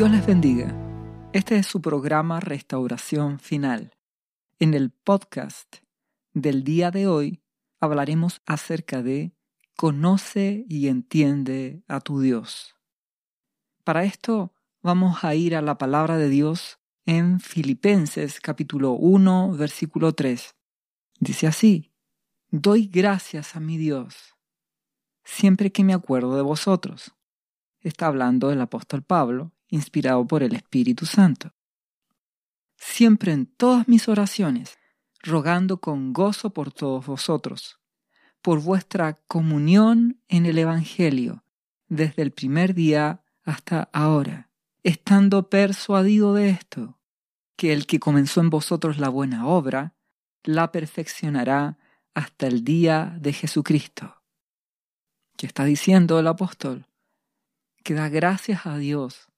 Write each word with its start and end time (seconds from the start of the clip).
Dios 0.00 0.12
les 0.12 0.24
bendiga. 0.24 0.74
Este 1.34 1.58
es 1.58 1.66
su 1.66 1.82
programa 1.82 2.40
Restauración 2.40 3.38
Final. 3.38 3.92
En 4.58 4.72
el 4.72 4.92
podcast 4.92 5.76
del 6.32 6.64
día 6.64 6.90
de 6.90 7.06
hoy 7.06 7.42
hablaremos 7.80 8.40
acerca 8.46 9.02
de 9.02 9.34
Conoce 9.76 10.64
y 10.70 10.88
entiende 10.88 11.82
a 11.86 12.00
tu 12.00 12.22
Dios. 12.22 12.76
Para 13.84 14.04
esto 14.04 14.54
vamos 14.80 15.22
a 15.22 15.34
ir 15.34 15.54
a 15.54 15.60
la 15.60 15.76
palabra 15.76 16.16
de 16.16 16.30
Dios 16.30 16.78
en 17.04 17.38
Filipenses 17.38 18.40
capítulo 18.40 18.92
1 18.92 19.52
versículo 19.52 20.14
3. 20.14 20.56
Dice 21.18 21.46
así, 21.46 21.92
Doy 22.48 22.86
gracias 22.86 23.54
a 23.54 23.60
mi 23.60 23.76
Dios 23.76 24.34
siempre 25.24 25.70
que 25.70 25.84
me 25.84 25.92
acuerdo 25.92 26.36
de 26.36 26.42
vosotros. 26.42 27.14
Está 27.82 28.06
hablando 28.06 28.50
el 28.50 28.62
apóstol 28.62 29.02
Pablo, 29.02 29.52
inspirado 29.70 30.26
por 30.26 30.42
el 30.42 30.54
Espíritu 30.54 31.06
Santo. 31.06 31.52
Siempre 32.76 33.32
en 33.32 33.46
todas 33.46 33.88
mis 33.88 34.08
oraciones, 34.08 34.78
rogando 35.22 35.80
con 35.80 36.12
gozo 36.12 36.50
por 36.50 36.72
todos 36.72 37.06
vosotros, 37.06 37.80
por 38.42 38.62
vuestra 38.62 39.14
comunión 39.26 40.20
en 40.28 40.46
el 40.46 40.58
Evangelio, 40.58 41.44
desde 41.88 42.22
el 42.22 42.32
primer 42.32 42.74
día 42.74 43.22
hasta 43.44 43.88
ahora, 43.92 44.50
estando 44.82 45.50
persuadido 45.50 46.34
de 46.34 46.50
esto, 46.50 46.98
que 47.56 47.72
el 47.72 47.86
que 47.86 48.00
comenzó 48.00 48.40
en 48.40 48.50
vosotros 48.50 48.98
la 48.98 49.08
buena 49.08 49.46
obra, 49.46 49.94
la 50.42 50.72
perfeccionará 50.72 51.78
hasta 52.14 52.46
el 52.46 52.64
día 52.64 53.16
de 53.20 53.32
Jesucristo. 53.32 54.22
¿Qué 55.36 55.46
está 55.46 55.64
diciendo 55.64 56.18
el 56.18 56.26
apóstol? 56.26 56.86
Que 57.84 57.94
da 57.94 58.08
gracias 58.08 58.66
a 58.66 58.78
Dios 58.78 59.29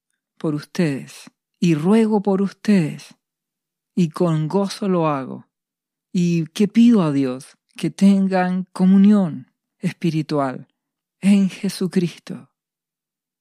por 0.42 0.56
ustedes 0.56 1.30
y 1.60 1.76
ruego 1.76 2.20
por 2.20 2.42
ustedes 2.42 3.14
y 3.94 4.08
con 4.08 4.48
gozo 4.48 4.88
lo 4.88 5.06
hago. 5.06 5.46
Y 6.12 6.46
que 6.46 6.66
pido 6.66 7.02
a 7.02 7.12
Dios 7.12 7.56
que 7.76 7.90
tengan 7.90 8.64
comunión 8.72 9.52
espiritual 9.78 10.66
en 11.20 11.48
Jesucristo 11.48 12.50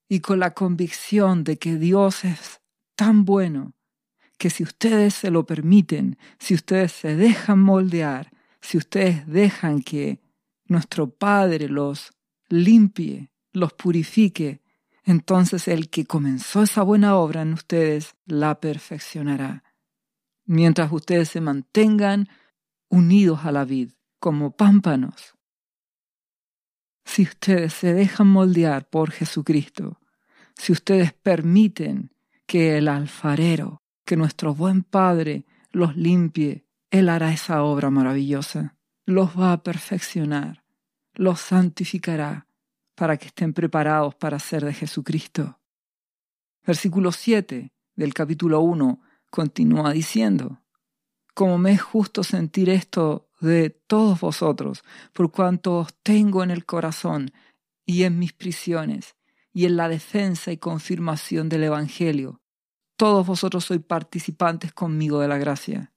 y 0.08 0.20
con 0.20 0.40
la 0.40 0.54
convicción 0.54 1.44
de 1.44 1.58
que 1.58 1.78
Dios 1.78 2.24
es 2.24 2.62
tan 2.96 3.26
bueno 3.26 3.74
que 4.38 4.52
si 4.52 4.62
ustedes 4.62 5.16
se 5.16 5.32
lo 5.32 5.48
permiten, 5.48 6.20
si 6.38 6.54
ustedes 6.54 6.92
se 6.92 7.16
dejan 7.16 7.58
moldear, 7.58 8.32
si 8.62 8.78
ustedes 8.78 9.26
dejan 9.26 9.82
que 9.82 10.22
nuestro 10.66 11.10
Padre 11.10 11.68
los 11.68 12.12
limpie, 12.48 13.32
los 13.54 13.74
purifique, 13.74 14.62
entonces 15.04 15.68
el 15.68 15.90
que 15.90 16.06
comenzó 16.06 16.64
esa 16.64 16.84
buena 16.84 17.16
obra 17.16 17.42
en 17.42 17.54
ustedes 17.54 18.16
la 18.26 18.60
perfeccionará. 18.60 19.64
Mientras 20.46 20.92
ustedes 20.92 21.30
se 21.30 21.42
mantengan 21.42 22.30
unidos 22.90 23.46
a 23.46 23.52
la 23.52 23.66
vid, 23.66 23.92
como 24.20 24.56
pámpanos. 24.56 25.36
Si 27.06 27.24
ustedes 27.24 27.74
se 27.74 27.94
dejan 27.94 28.28
moldear 28.28 28.90
por 28.90 29.12
Jesucristo, 29.12 30.00
si 30.56 30.72
ustedes 30.72 31.14
permiten 31.14 32.12
que 32.46 32.78
el 32.78 32.88
alfarero, 32.88 33.82
que 34.06 34.18
nuestro 34.18 34.54
buen 34.54 34.84
Padre 34.84 35.46
los 35.72 35.96
limpie, 35.96 36.66
Él 36.92 37.10
hará 37.10 37.32
esa 37.32 37.64
obra 37.64 37.90
maravillosa, 37.90 38.76
los 39.06 39.40
va 39.40 39.54
a 39.54 39.64
perfeccionar 39.64 40.62
los 41.14 41.40
santificará 41.42 42.48
para 42.96 43.18
que 43.18 43.28
estén 43.28 43.54
preparados 43.54 44.16
para 44.16 44.40
ser 44.40 44.64
de 44.66 44.74
Jesucristo. 44.74 45.60
Versículo 46.66 47.12
7 47.12 47.72
del 47.96 48.14
capítulo 48.14 48.62
1 48.62 49.02
continúa 49.30 49.92
diciendo, 49.92 50.62
Como 51.34 51.58
me 51.58 51.72
es 51.72 51.82
justo 51.82 52.24
sentir 52.24 52.70
esto 52.70 53.30
de 53.40 53.70
todos 53.70 54.20
vosotros, 54.20 54.84
por 55.14 55.32
cuanto 55.32 55.78
os 55.80 55.94
tengo 56.04 56.44
en 56.44 56.52
el 56.52 56.66
corazón 56.66 57.32
y 57.86 58.04
en 58.04 58.20
mis 58.20 58.34
prisiones, 58.34 59.16
y 59.54 59.66
en 59.66 59.78
la 59.78 59.90
defensa 59.90 60.52
y 60.52 60.58
confirmación 60.58 61.50
del 61.50 61.64
Evangelio. 61.64 62.42
Todos 62.96 63.26
vosotros 63.26 63.66
sois 63.66 63.82
participantes 63.82 64.74
conmigo 64.74 65.20
de 65.20 65.28
la 65.28 65.38
gracia 65.38 65.91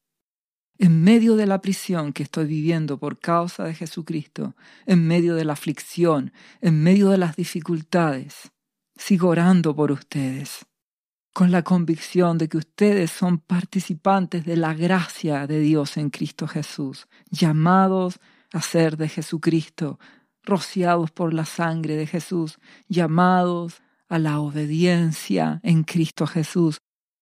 en 0.79 1.03
medio 1.03 1.37
de 1.37 1.47
la 1.47 1.61
prisión 1.61 2.13
que 2.13 2.25
estoy 2.25 2.47
viviendo 2.47 2.99
por 2.99 3.19
causa 3.19 3.65
de 3.65 3.75
Jesucristo, 3.75 4.55
en 4.87 5.07
medio 5.07 5.35
de 5.35 5.45
la 5.45 5.53
aflicción, 5.53 6.33
en 6.61 6.83
medio 6.83 7.11
de 7.11 7.19
las 7.19 7.37
dificultades, 7.37 8.53
sigo 8.97 9.29
orando 9.29 9.75
por 9.75 9.93
ustedes, 9.93 10.67
con 11.33 11.51
la 11.51 11.63
convicción 11.63 12.39
de 12.39 12.49
que 12.49 12.59
ustedes 12.59 13.11
son 13.11 13.39
participantes 13.39 14.45
de 14.45 14.57
la 14.57 14.75
gracia 14.75 15.47
de 15.47 15.61
Dios 15.61 15.97
en 15.97 16.11
Cristo 16.11 16.47
Jesús, 16.47 17.07
llamados 17.31 18.21
a 18.53 18.61
ser 18.61 18.97
de 18.97 19.09
Jesucristo, 19.09 19.99
rociados 20.43 21.11
por 21.11 21.35
la 21.35 21.45
sangre 21.45 21.97
de 21.97 22.07
Jesús, 22.07 22.59
llamados 22.89 23.83
a 24.09 24.19
la 24.19 24.39
obediencia 24.41 25.61
en 25.63 25.83
Cristo 25.83 26.27
Jesús. 26.27 26.79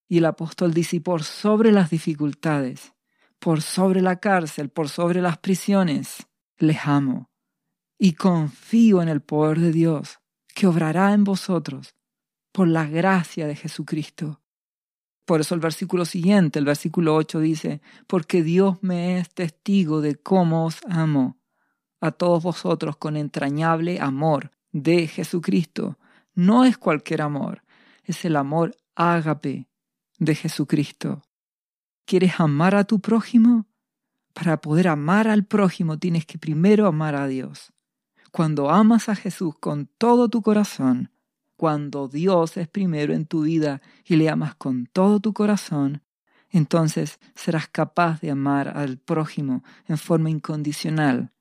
Y 0.08 0.18
el 0.18 0.26
apóstol 0.26 0.74
dice, 0.74 1.00
por 1.00 1.22
sobre 1.22 1.72
las 1.72 1.88
dificultades, 1.88 2.92
por 3.42 3.60
sobre 3.60 4.02
la 4.02 4.20
cárcel, 4.20 4.68
por 4.68 4.88
sobre 4.88 5.20
las 5.20 5.36
prisiones, 5.36 6.28
les 6.58 6.86
amo 6.86 7.28
y 7.98 8.12
confío 8.12 9.02
en 9.02 9.08
el 9.08 9.20
poder 9.20 9.58
de 9.58 9.72
Dios 9.72 10.20
que 10.54 10.68
obrará 10.68 11.12
en 11.12 11.24
vosotros 11.24 11.96
por 12.52 12.68
la 12.68 12.86
gracia 12.86 13.48
de 13.48 13.56
Jesucristo. 13.56 14.40
Por 15.24 15.40
eso 15.40 15.56
el 15.56 15.60
versículo 15.60 16.04
siguiente, 16.04 16.60
el 16.60 16.64
versículo 16.64 17.16
8 17.16 17.40
dice, 17.40 17.80
porque 18.06 18.44
Dios 18.44 18.78
me 18.80 19.18
es 19.18 19.34
testigo 19.34 20.00
de 20.00 20.14
cómo 20.14 20.66
os 20.66 20.78
amo 20.88 21.40
a 22.00 22.12
todos 22.12 22.44
vosotros 22.44 22.96
con 22.96 23.16
entrañable 23.16 23.98
amor 24.00 24.52
de 24.70 25.08
Jesucristo. 25.08 25.98
No 26.32 26.64
es 26.64 26.78
cualquier 26.78 27.22
amor, 27.22 27.64
es 28.04 28.24
el 28.24 28.36
amor 28.36 28.76
ágape 28.94 29.66
de 30.18 30.34
Jesucristo. 30.36 31.22
¿Quieres 32.04 32.40
amar 32.40 32.74
a 32.74 32.84
tu 32.84 33.00
prójimo? 33.00 33.66
Para 34.34 34.60
poder 34.60 34.88
amar 34.88 35.28
al 35.28 35.44
prójimo 35.44 35.98
tienes 35.98 36.26
que 36.26 36.38
primero 36.38 36.86
amar 36.86 37.14
a 37.14 37.26
Dios. 37.26 37.72
Cuando 38.30 38.70
amas 38.70 39.08
a 39.08 39.14
Jesús 39.14 39.54
con 39.58 39.86
todo 39.98 40.28
tu 40.28 40.42
corazón, 40.42 41.10
cuando 41.56 42.08
Dios 42.08 42.56
es 42.56 42.66
primero 42.66 43.12
en 43.12 43.26
tu 43.26 43.42
vida 43.42 43.82
y 44.04 44.16
le 44.16 44.28
amas 44.28 44.54
con 44.54 44.86
todo 44.86 45.20
tu 45.20 45.32
corazón, 45.32 46.02
entonces 46.50 47.18
serás 47.34 47.68
capaz 47.68 48.20
de 48.20 48.30
amar 48.30 48.76
al 48.76 48.98
prójimo 48.98 49.62
en 49.86 49.98
forma 49.98 50.30
incondicional, 50.30 51.32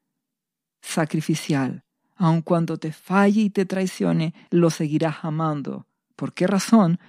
sacrificial. 0.81 1.83
Aun 2.15 2.41
cuando 2.41 2.77
te 2.77 2.91
falle 2.91 3.41
y 3.41 3.49
te 3.49 3.65
traicione, 3.65 4.33
lo 4.51 4.69
seguirás 4.69 5.23
amando. 5.23 5.87
¿Por 6.15 6.33
qué 6.33 6.45
razón? 6.45 6.99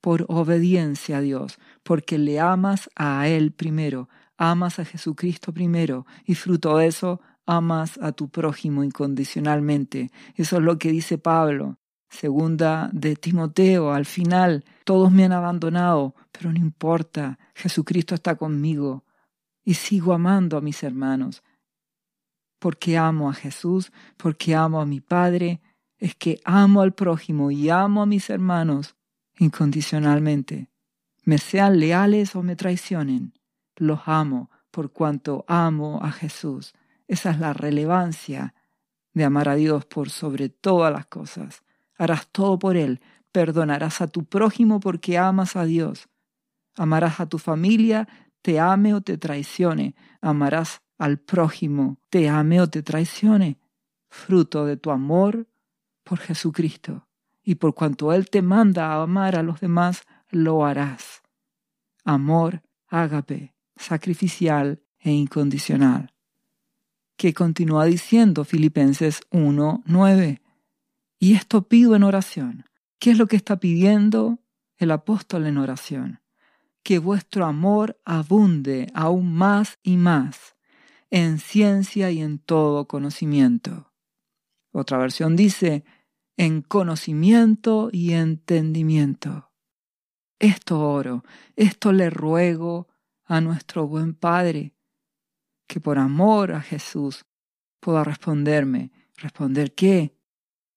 Por 0.00 0.24
obediencia 0.28 1.18
a 1.18 1.20
Dios, 1.20 1.58
porque 1.82 2.18
le 2.18 2.40
amas 2.40 2.88
a 2.96 3.28
Él 3.28 3.52
primero, 3.52 4.08
amas 4.36 4.78
a 4.78 4.84
Jesucristo 4.84 5.52
primero, 5.52 6.06
y 6.24 6.34
fruto 6.34 6.78
de 6.78 6.86
eso 6.86 7.20
amas 7.46 7.98
a 7.98 8.12
tu 8.12 8.28
prójimo 8.28 8.84
incondicionalmente. 8.84 10.10
Eso 10.36 10.56
es 10.56 10.62
lo 10.62 10.78
que 10.78 10.90
dice 10.90 11.18
Pablo. 11.18 11.78
Segunda 12.08 12.90
de 12.92 13.14
Timoteo, 13.14 13.92
al 13.92 14.04
final, 14.04 14.64
todos 14.84 15.12
me 15.12 15.24
han 15.24 15.32
abandonado, 15.32 16.14
pero 16.32 16.52
no 16.52 16.58
importa, 16.58 17.38
Jesucristo 17.54 18.14
está 18.14 18.34
conmigo 18.34 19.04
y 19.64 19.74
sigo 19.74 20.12
amando 20.12 20.56
a 20.56 20.60
mis 20.60 20.82
hermanos. 20.82 21.42
Porque 22.58 22.98
amo 22.98 23.30
a 23.30 23.34
Jesús, 23.34 23.92
porque 24.16 24.54
amo 24.54 24.80
a 24.80 24.86
mi 24.86 25.00
Padre, 25.00 25.60
es 25.98 26.14
que 26.14 26.40
amo 26.44 26.80
al 26.80 26.94
prójimo 26.94 27.50
y 27.50 27.68
amo 27.70 28.02
a 28.02 28.06
mis 28.06 28.28
hermanos 28.30 28.96
incondicionalmente. 29.40 30.68
Me 31.24 31.38
sean 31.38 31.80
leales 31.80 32.36
o 32.36 32.42
me 32.42 32.56
traicionen, 32.56 33.32
los 33.76 34.00
amo 34.06 34.50
por 34.70 34.92
cuanto 34.92 35.44
amo 35.48 36.00
a 36.02 36.12
Jesús. 36.12 36.74
Esa 37.08 37.30
es 37.30 37.40
la 37.40 37.52
relevancia 37.52 38.54
de 39.14 39.24
amar 39.24 39.48
a 39.48 39.54
Dios 39.54 39.86
por 39.86 40.10
sobre 40.10 40.50
todas 40.50 40.92
las 40.92 41.06
cosas. 41.06 41.62
Harás 41.96 42.28
todo 42.28 42.58
por 42.58 42.76
Él, 42.76 43.00
perdonarás 43.32 44.00
a 44.02 44.08
tu 44.08 44.24
prójimo 44.24 44.78
porque 44.78 45.18
amas 45.18 45.56
a 45.56 45.64
Dios. 45.64 46.08
Amarás 46.76 47.18
a 47.18 47.26
tu 47.26 47.38
familia, 47.38 48.08
te 48.42 48.60
ame 48.60 48.94
o 48.94 49.00
te 49.00 49.16
traicione. 49.16 49.94
Amarás 50.20 50.82
al 50.98 51.18
prójimo, 51.18 51.98
te 52.10 52.28
ame 52.28 52.60
o 52.60 52.68
te 52.68 52.82
traicione. 52.82 53.58
Fruto 54.10 54.66
de 54.66 54.76
tu 54.76 54.90
amor 54.90 55.48
por 56.04 56.18
Jesucristo 56.18 57.09
y 57.50 57.56
por 57.56 57.74
cuanto 57.74 58.12
Él 58.12 58.30
te 58.30 58.42
manda 58.42 58.92
a 58.92 59.02
amar 59.02 59.34
a 59.34 59.42
los 59.42 59.58
demás, 59.58 60.04
lo 60.28 60.64
harás. 60.64 61.22
Amor 62.04 62.62
ágape, 62.86 63.56
sacrificial 63.74 64.84
e 65.00 65.10
incondicional. 65.10 66.14
Que 67.16 67.34
continúa 67.34 67.86
diciendo 67.86 68.44
Filipenses 68.44 69.22
1, 69.32 69.82
9. 69.84 70.42
Y 71.18 71.34
esto 71.34 71.66
pido 71.66 71.96
en 71.96 72.04
oración. 72.04 72.66
¿Qué 73.00 73.10
es 73.10 73.18
lo 73.18 73.26
que 73.26 73.34
está 73.34 73.58
pidiendo 73.58 74.38
el 74.78 74.92
apóstol 74.92 75.46
en 75.46 75.58
oración, 75.58 76.20
que 76.84 77.00
vuestro 77.00 77.46
amor 77.46 78.00
abunde 78.04 78.86
aún 78.94 79.34
más 79.34 79.80
y 79.82 79.96
más 79.96 80.54
en 81.10 81.40
ciencia 81.40 82.12
y 82.12 82.20
en 82.20 82.38
todo 82.38 82.86
conocimiento. 82.86 83.92
Otra 84.70 84.98
versión 84.98 85.34
dice, 85.34 85.82
en 86.40 86.62
conocimiento 86.62 87.90
y 87.92 88.14
entendimiento. 88.14 89.50
Esto 90.38 90.80
oro, 90.80 91.22
esto 91.54 91.92
le 91.92 92.08
ruego 92.08 92.88
a 93.26 93.42
nuestro 93.42 93.86
buen 93.86 94.14
Padre, 94.14 94.74
que 95.66 95.80
por 95.80 95.98
amor 95.98 96.52
a 96.52 96.62
Jesús 96.62 97.26
pueda 97.78 98.04
responderme. 98.04 98.90
¿Responder 99.18 99.74
qué? 99.74 100.16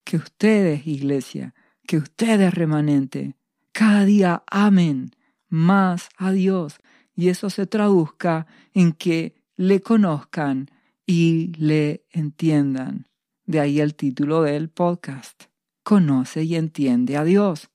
Que 0.04 0.18
ustedes, 0.18 0.86
iglesia, 0.86 1.56
que 1.88 1.96
ustedes, 1.96 2.54
remanente, 2.54 3.38
cada 3.72 4.04
día 4.04 4.44
amen 4.52 5.12
más 5.48 6.10
a 6.18 6.34
Dios 6.34 6.76
y 7.16 7.30
eso 7.30 7.50
se 7.50 7.68
traduzca 7.68 8.48
en 8.74 8.92
que 8.92 9.42
le 9.56 9.80
conozcan 9.80 10.70
y 11.06 11.54
le 11.56 12.06
entiendan. 12.10 13.08
De 13.46 13.62
ahí 13.62 13.80
el 13.80 13.96
título 13.96 14.42
del 14.42 14.70
podcast. 14.70 15.53
Conoce 15.84 16.44
y 16.44 16.56
entiende 16.56 17.18
a 17.18 17.24
Dios. 17.24 17.70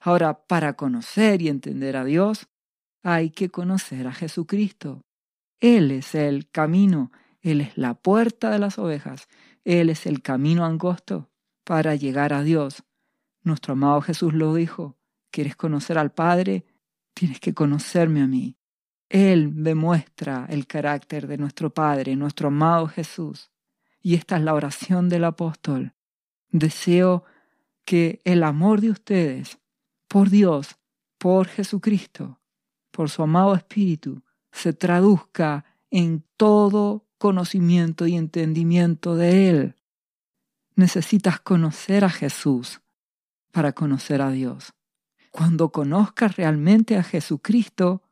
Ahora, 0.00 0.46
para 0.46 0.74
conocer 0.74 1.40
y 1.40 1.48
entender 1.48 1.96
a 1.96 2.04
Dios, 2.04 2.48
hay 3.02 3.30
que 3.30 3.50
conocer 3.50 4.06
a 4.06 4.12
Jesucristo. 4.12 5.04
Él 5.60 5.90
es 5.90 6.14
el 6.14 6.50
camino, 6.50 7.12
Él 7.40 7.60
es 7.60 7.76
la 7.78 7.94
puerta 7.94 8.50
de 8.50 8.58
las 8.58 8.78
ovejas, 8.78 9.28
Él 9.64 9.88
es 9.90 10.06
el 10.06 10.20
camino 10.20 10.64
angosto 10.64 11.30
para 11.64 11.94
llegar 11.94 12.32
a 12.32 12.42
Dios. 12.42 12.82
Nuestro 13.42 13.72
amado 13.74 14.00
Jesús 14.00 14.34
lo 14.34 14.54
dijo, 14.54 14.98
¿quieres 15.30 15.56
conocer 15.56 15.98
al 15.98 16.12
Padre? 16.12 16.66
Tienes 17.14 17.40
que 17.40 17.54
conocerme 17.54 18.22
a 18.22 18.26
mí. 18.26 18.56
Él 19.08 19.62
demuestra 19.62 20.46
el 20.48 20.66
carácter 20.66 21.26
de 21.26 21.38
nuestro 21.38 21.72
Padre, 21.72 22.16
nuestro 22.16 22.48
amado 22.48 22.88
Jesús. 22.88 23.52
Y 24.02 24.14
esta 24.14 24.36
es 24.36 24.42
la 24.42 24.54
oración 24.54 25.08
del 25.08 25.24
apóstol. 25.24 25.94
Deseo 26.50 27.24
que 27.84 28.20
el 28.24 28.42
amor 28.42 28.80
de 28.80 28.90
ustedes 28.90 29.58
por 30.08 30.30
Dios, 30.30 30.76
por 31.18 31.48
Jesucristo, 31.48 32.40
por 32.90 33.10
su 33.10 33.22
amado 33.22 33.54
Espíritu, 33.54 34.22
se 34.52 34.72
traduzca 34.72 35.64
en 35.90 36.24
todo 36.36 37.06
conocimiento 37.18 38.06
y 38.06 38.14
entendimiento 38.14 39.16
de 39.16 39.48
Él. 39.50 39.74
Necesitas 40.76 41.40
conocer 41.40 42.04
a 42.04 42.10
Jesús 42.10 42.80
para 43.50 43.72
conocer 43.72 44.20
a 44.20 44.30
Dios. 44.30 44.74
Cuando 45.30 45.70
conozcas 45.70 46.36
realmente 46.36 46.96
a 46.96 47.02
Jesucristo, 47.02 48.02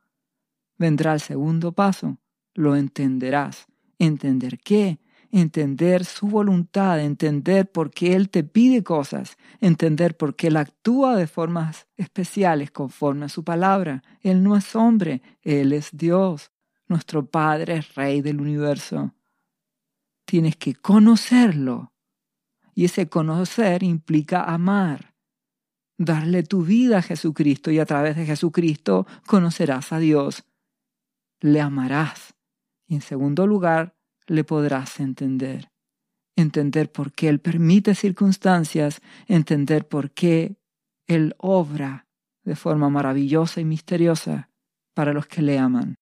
vendrá 0.77 1.13
el 1.13 1.19
segundo 1.19 1.71
paso. 1.71 2.17
Lo 2.53 2.75
entenderás. 2.75 3.67
¿Entender 3.99 4.59
qué? 4.59 4.99
Entender 5.33 6.05
su 6.05 6.27
voluntad, 6.27 6.99
entender 6.99 7.69
por 7.71 7.89
qué 7.89 8.13
Él 8.13 8.29
te 8.29 8.43
pide 8.43 8.83
cosas, 8.83 9.35
entender 9.59 10.15
por 10.15 10.35
qué 10.35 10.47
Él 10.47 10.57
actúa 10.57 11.17
de 11.17 11.25
formas 11.25 11.87
especiales 11.97 12.69
conforme 12.69 13.25
a 13.25 13.29
su 13.29 13.43
palabra. 13.43 14.03
Él 14.21 14.43
no 14.43 14.55
es 14.55 14.75
hombre, 14.75 15.23
Él 15.41 15.73
es 15.73 15.89
Dios. 15.91 16.51
Nuestro 16.87 17.25
Padre 17.25 17.77
es 17.77 17.95
Rey 17.95 18.21
del 18.21 18.39
universo. 18.41 19.15
Tienes 20.25 20.55
que 20.55 20.75
conocerlo. 20.75 21.93
Y 22.75 22.85
ese 22.85 23.09
conocer 23.09 23.81
implica 23.81 24.43
amar. 24.43 25.15
Darle 25.97 26.43
tu 26.43 26.63
vida 26.63 26.99
a 26.99 27.01
Jesucristo 27.01 27.71
y 27.71 27.79
a 27.79 27.87
través 27.87 28.15
de 28.17 28.27
Jesucristo 28.27 29.07
conocerás 29.25 29.93
a 29.93 29.97
Dios. 29.97 30.43
Le 31.39 31.59
amarás. 31.59 32.35
Y 32.85 32.95
en 32.95 33.01
segundo 33.01 33.47
lugar, 33.47 33.95
le 34.27 34.43
podrás 34.43 34.99
entender. 34.99 35.69
Entender 36.35 36.91
por 36.91 37.11
qué 37.11 37.29
Él 37.29 37.39
permite 37.39 37.95
circunstancias, 37.95 39.01
entender 39.27 39.87
por 39.87 40.11
qué 40.11 40.57
Él 41.07 41.35
obra 41.37 42.07
de 42.43 42.55
forma 42.55 42.89
maravillosa 42.89 43.61
y 43.61 43.65
misteriosa 43.65 44.49
para 44.93 45.13
los 45.13 45.27
que 45.27 45.41
le 45.41 45.59
aman. 45.59 45.95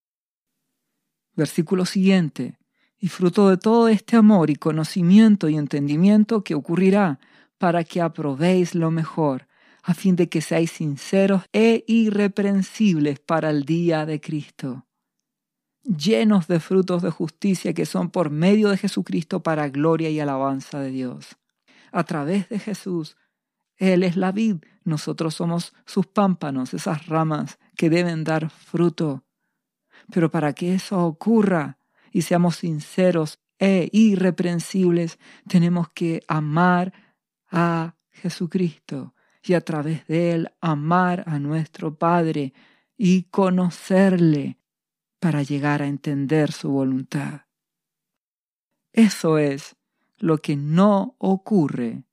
Versículo 1.36 1.86
siguiente. 1.86 2.58
Y 2.98 3.08
fruto 3.08 3.50
de 3.50 3.58
todo 3.58 3.88
este 3.88 4.16
amor 4.16 4.52
y 4.52 4.56
conocimiento 4.56 5.50
y 5.50 5.58
entendimiento 5.58 6.44
que 6.44 6.54
ocurrirá 6.54 7.20
para 7.58 7.84
que 7.84 8.00
aprobéis 8.00 8.76
lo 8.76 8.92
mejor, 8.92 9.48
a 9.82 9.96
fin 9.96 10.16
de 10.16 10.30
que 10.30 10.42
seáis 10.42 10.72
sinceros 10.72 11.44
e 11.52 11.84
irreprensibles 11.88 13.20
para 13.20 13.50
el 13.50 13.66
día 13.66 14.06
de 14.06 14.22
Cristo 14.22 14.86
llenos 15.84 16.48
de 16.48 16.60
frutos 16.60 17.02
de 17.02 17.10
justicia 17.10 17.74
que 17.74 17.86
son 17.86 18.10
por 18.10 18.30
medio 18.30 18.70
de 18.70 18.78
Jesucristo 18.78 19.42
para 19.42 19.70
gloria 19.70 20.10
y 20.10 20.20
alabanza 20.20 20.80
de 20.80 20.92
Dios. 20.92 21.38
A 21.92 22.04
través 22.04 22.50
de 22.50 22.60
Jesús, 22.60 23.18
Él 23.78 24.04
es 24.04 24.16
la 24.16 24.32
vid, 24.32 24.58
nosotros 24.84 25.36
somos 25.36 25.74
sus 25.86 26.08
pámpanos, 26.08 26.74
esas 26.74 27.08
ramas 27.08 27.60
que 27.76 27.90
deben 27.90 28.24
dar 28.24 28.50
fruto. 28.50 29.24
Pero 30.12 30.32
para 30.32 30.54
que 30.54 30.74
eso 30.74 31.06
ocurra 31.06 31.78
y 32.12 32.24
seamos 32.24 32.58
sinceros 32.58 33.40
e 33.60 33.90
irreprensibles, 33.92 35.20
tenemos 35.48 35.90
que 35.90 36.24
amar 36.28 36.94
a 37.52 37.96
Jesucristo 38.10 39.14
y 39.44 39.54
a 39.54 39.62
través 39.62 40.08
de 40.08 40.34
Él 40.34 40.52
amar 40.62 41.24
a 41.28 41.40
nuestro 41.40 41.96
Padre 41.96 42.54
y 42.98 43.24
conocerle 43.24 44.61
para 45.22 45.44
llegar 45.44 45.84
a 45.84 45.88
entender 45.88 46.52
su 46.52 46.72
voluntad. 46.72 47.42
Eso 48.92 49.38
es 49.38 49.76
lo 50.18 50.40
que 50.40 50.56
no 50.56 51.16
ocurre, 51.20 52.06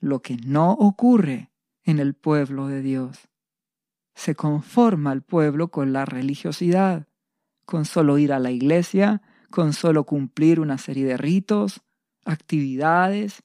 lo 0.00 0.22
que 0.22 0.38
no 0.38 0.72
ocurre 0.72 1.52
en 1.84 1.98
el 1.98 2.14
pueblo 2.14 2.66
de 2.66 2.80
Dios. 2.80 3.28
Se 4.14 4.34
conforma 4.34 5.12
el 5.12 5.20
pueblo 5.20 5.68
con 5.70 5.92
la 5.92 6.06
religiosidad, 6.06 7.06
con 7.66 7.84
solo 7.84 8.16
ir 8.16 8.32
a 8.32 8.38
la 8.38 8.50
iglesia, 8.50 9.20
con 9.50 9.74
solo 9.74 10.04
cumplir 10.04 10.58
una 10.58 10.78
serie 10.78 11.04
de 11.04 11.18
ritos, 11.18 11.82
actividades, 12.24 13.42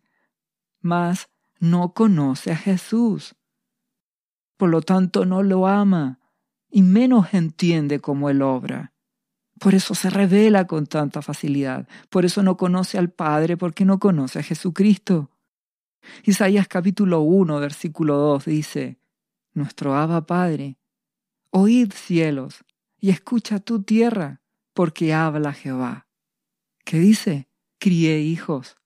mas 0.79 1.27
no 1.59 1.93
conoce 1.93 2.53
a 2.53 2.55
Jesús. 2.55 3.35
Por 4.55 4.69
lo 4.69 4.81
tanto, 4.81 5.25
no 5.25 5.43
lo 5.43 5.67
ama 5.67 6.21
y 6.69 6.81
menos 6.81 7.33
entiende 7.33 7.99
cómo 7.99 8.29
Él 8.29 8.41
obra. 8.41 8.90
Por 9.61 9.75
eso 9.75 9.93
se 9.93 10.09
revela 10.09 10.65
con 10.65 10.87
tanta 10.87 11.21
facilidad. 11.21 11.87
Por 12.09 12.25
eso 12.25 12.41
no 12.41 12.57
conoce 12.57 12.97
al 12.97 13.11
Padre 13.11 13.57
porque 13.57 13.85
no 13.85 13.99
conoce 13.99 14.39
a 14.39 14.43
Jesucristo. 14.43 15.29
Isaías 16.23 16.67
capítulo 16.67 17.21
1, 17.21 17.59
versículo 17.59 18.17
2 18.17 18.45
dice, 18.45 18.97
Nuestro 19.53 19.95
Abba 19.95 20.25
Padre, 20.25 20.79
oíd 21.51 21.93
cielos 21.93 22.65
y 22.99 23.11
escucha 23.11 23.59
tu 23.59 23.83
tierra, 23.83 24.41
porque 24.73 25.13
habla 25.13 25.53
Jehová. 25.53 26.07
¿Qué 26.83 26.97
dice? 26.97 27.47
Crié 27.77 28.19
hijos 28.19 28.77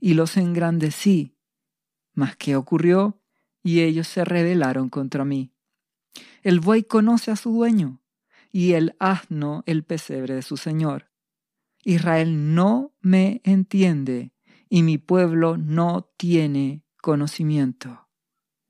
y 0.00 0.14
los 0.14 0.38
engrandecí. 0.38 1.36
Mas 2.14 2.36
¿qué 2.36 2.56
ocurrió? 2.56 3.20
Y 3.62 3.80
ellos 3.80 4.08
se 4.08 4.24
rebelaron 4.24 4.88
contra 4.88 5.26
mí. 5.26 5.52
El 6.42 6.60
buey 6.60 6.84
conoce 6.84 7.30
a 7.30 7.36
su 7.36 7.52
dueño 7.52 8.01
y 8.52 8.74
el 8.74 8.94
asno 9.00 9.64
el 9.66 9.82
pesebre 9.82 10.34
de 10.34 10.42
su 10.42 10.56
Señor. 10.56 11.10
Israel 11.82 12.54
no 12.54 12.94
me 13.00 13.40
entiende 13.42 14.32
y 14.68 14.82
mi 14.82 14.98
pueblo 14.98 15.56
no 15.56 16.12
tiene 16.16 16.84
conocimiento. 17.00 18.08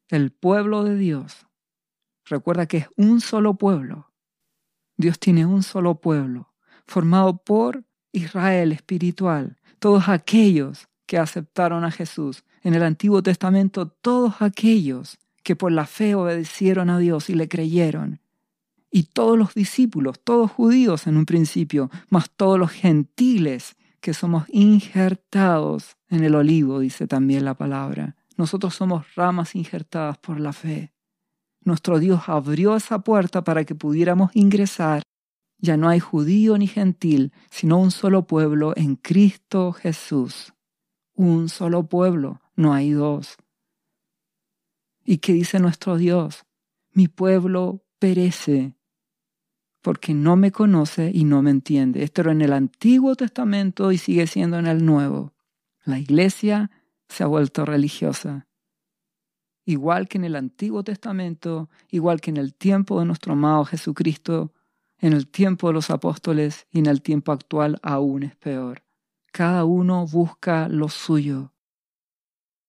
El 0.08 0.30
pueblo 0.30 0.84
de 0.84 0.96
Dios. 0.96 1.46
Recuerda 2.24 2.66
que 2.66 2.78
es 2.78 2.88
un 2.96 3.20
solo 3.20 3.54
pueblo. 3.54 4.12
Dios 4.96 5.18
tiene 5.18 5.44
un 5.44 5.62
solo 5.62 6.00
pueblo, 6.00 6.54
formado 6.86 7.42
por 7.42 7.84
Israel 8.12 8.72
espiritual, 8.72 9.58
todos 9.78 10.08
aquellos 10.08 10.88
que 11.06 11.18
aceptaron 11.18 11.84
a 11.84 11.90
Jesús. 11.90 12.44
En 12.62 12.74
el 12.74 12.82
Antiguo 12.82 13.22
Testamento, 13.22 13.88
todos 13.88 14.40
aquellos 14.40 15.18
que 15.42 15.56
por 15.56 15.72
la 15.72 15.86
fe 15.86 16.14
obedecieron 16.14 16.88
a 16.88 16.98
Dios 16.98 17.28
y 17.28 17.34
le 17.34 17.48
creyeron 17.48 18.21
y 18.92 19.04
todos 19.04 19.38
los 19.38 19.54
discípulos, 19.54 20.20
todos 20.22 20.50
judíos 20.50 21.06
en 21.06 21.16
un 21.16 21.24
principio, 21.24 21.90
más 22.10 22.30
todos 22.30 22.58
los 22.58 22.70
gentiles 22.70 23.74
que 24.00 24.12
somos 24.12 24.44
injertados 24.48 25.96
en 26.08 26.24
el 26.24 26.34
olivo, 26.34 26.78
dice 26.78 27.06
también 27.06 27.44
la 27.44 27.54
palabra. 27.54 28.16
Nosotros 28.36 28.74
somos 28.74 29.14
ramas 29.14 29.54
injertadas 29.54 30.18
por 30.18 30.38
la 30.38 30.52
fe. 30.52 30.92
Nuestro 31.64 31.98
Dios 31.98 32.22
abrió 32.26 32.76
esa 32.76 32.98
puerta 32.98 33.42
para 33.42 33.64
que 33.64 33.74
pudiéramos 33.74 34.30
ingresar. 34.34 35.02
Ya 35.58 35.76
no 35.76 35.88
hay 35.88 36.00
judío 36.00 36.58
ni 36.58 36.66
gentil, 36.66 37.32
sino 37.50 37.78
un 37.78 37.90
solo 37.90 38.26
pueblo 38.26 38.74
en 38.76 38.96
Cristo 38.96 39.72
Jesús. 39.72 40.52
Un 41.14 41.48
solo 41.48 41.88
pueblo, 41.88 42.40
no 42.56 42.74
hay 42.74 42.90
dos. 42.90 43.36
¿Y 45.04 45.18
qué 45.18 45.32
dice 45.32 45.60
nuestro 45.60 45.96
Dios? 45.96 46.44
mi 46.92 47.08
pueblo 47.08 47.84
perece 47.98 48.74
porque 49.82 50.14
no 50.14 50.36
me 50.36 50.52
conoce 50.52 51.10
y 51.12 51.24
no 51.24 51.42
me 51.42 51.50
entiende. 51.50 52.04
Esto 52.04 52.22
era 52.22 52.32
en 52.32 52.40
el 52.40 52.52
Antiguo 52.52 53.16
Testamento 53.16 53.92
y 53.92 53.98
sigue 53.98 54.26
siendo 54.26 54.58
en 54.58 54.66
el 54.66 54.86
Nuevo. 54.86 55.34
La 55.84 55.98
iglesia 55.98 56.70
se 57.08 57.24
ha 57.24 57.26
vuelto 57.26 57.64
religiosa. 57.64 58.46
Igual 59.64 60.08
que 60.08 60.18
en 60.18 60.24
el 60.24 60.36
Antiguo 60.36 60.82
Testamento, 60.82 61.68
igual 61.90 62.20
que 62.20 62.30
en 62.30 62.36
el 62.36 62.54
tiempo 62.54 63.00
de 63.00 63.06
nuestro 63.06 63.32
amado 63.32 63.64
Jesucristo, 63.64 64.52
en 64.98 65.12
el 65.12 65.26
tiempo 65.26 65.68
de 65.68 65.74
los 65.74 65.90
apóstoles 65.90 66.66
y 66.70 66.78
en 66.78 66.86
el 66.86 67.02
tiempo 67.02 67.32
actual 67.32 67.78
aún 67.82 68.22
es 68.22 68.36
peor. 68.36 68.84
Cada 69.32 69.64
uno 69.64 70.06
busca 70.06 70.68
lo 70.68 70.88
suyo. 70.88 71.52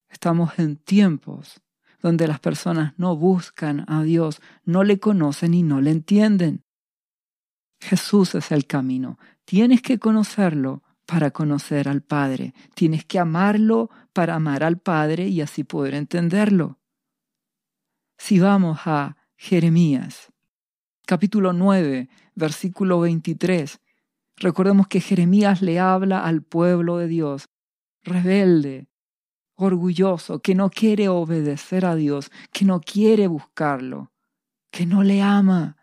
Estamos 0.08 0.58
en 0.58 0.76
tiempos 0.76 1.62
donde 2.02 2.26
las 2.28 2.40
personas 2.40 2.92
no 2.98 3.16
buscan 3.16 3.84
a 3.88 4.02
Dios, 4.02 4.40
no 4.64 4.84
le 4.84 4.98
conocen 4.98 5.54
y 5.54 5.62
no 5.62 5.80
le 5.80 5.90
entienden. 5.90 6.63
Jesús 7.84 8.34
es 8.34 8.50
el 8.50 8.66
camino. 8.66 9.18
Tienes 9.44 9.82
que 9.82 9.98
conocerlo 9.98 10.82
para 11.04 11.32
conocer 11.32 11.86
al 11.86 12.00
Padre. 12.00 12.54
Tienes 12.74 13.04
que 13.04 13.18
amarlo 13.18 13.90
para 14.14 14.36
amar 14.36 14.64
al 14.64 14.78
Padre 14.78 15.28
y 15.28 15.42
así 15.42 15.64
poder 15.64 15.94
entenderlo. 15.94 16.78
Si 18.16 18.40
vamos 18.40 18.80
a 18.86 19.18
Jeremías, 19.36 20.32
capítulo 21.04 21.52
9, 21.52 22.08
versículo 22.34 23.00
23. 23.00 23.78
Recordemos 24.36 24.88
que 24.88 25.02
Jeremías 25.02 25.60
le 25.60 25.78
habla 25.78 26.24
al 26.24 26.42
pueblo 26.42 26.96
de 26.96 27.06
Dios, 27.06 27.50
rebelde, 28.02 28.88
orgulloso, 29.56 30.40
que 30.40 30.54
no 30.54 30.70
quiere 30.70 31.10
obedecer 31.10 31.84
a 31.84 31.96
Dios, 31.96 32.32
que 32.50 32.64
no 32.64 32.80
quiere 32.80 33.26
buscarlo, 33.26 34.10
que 34.70 34.86
no 34.86 35.02
le 35.02 35.20
ama. 35.20 35.76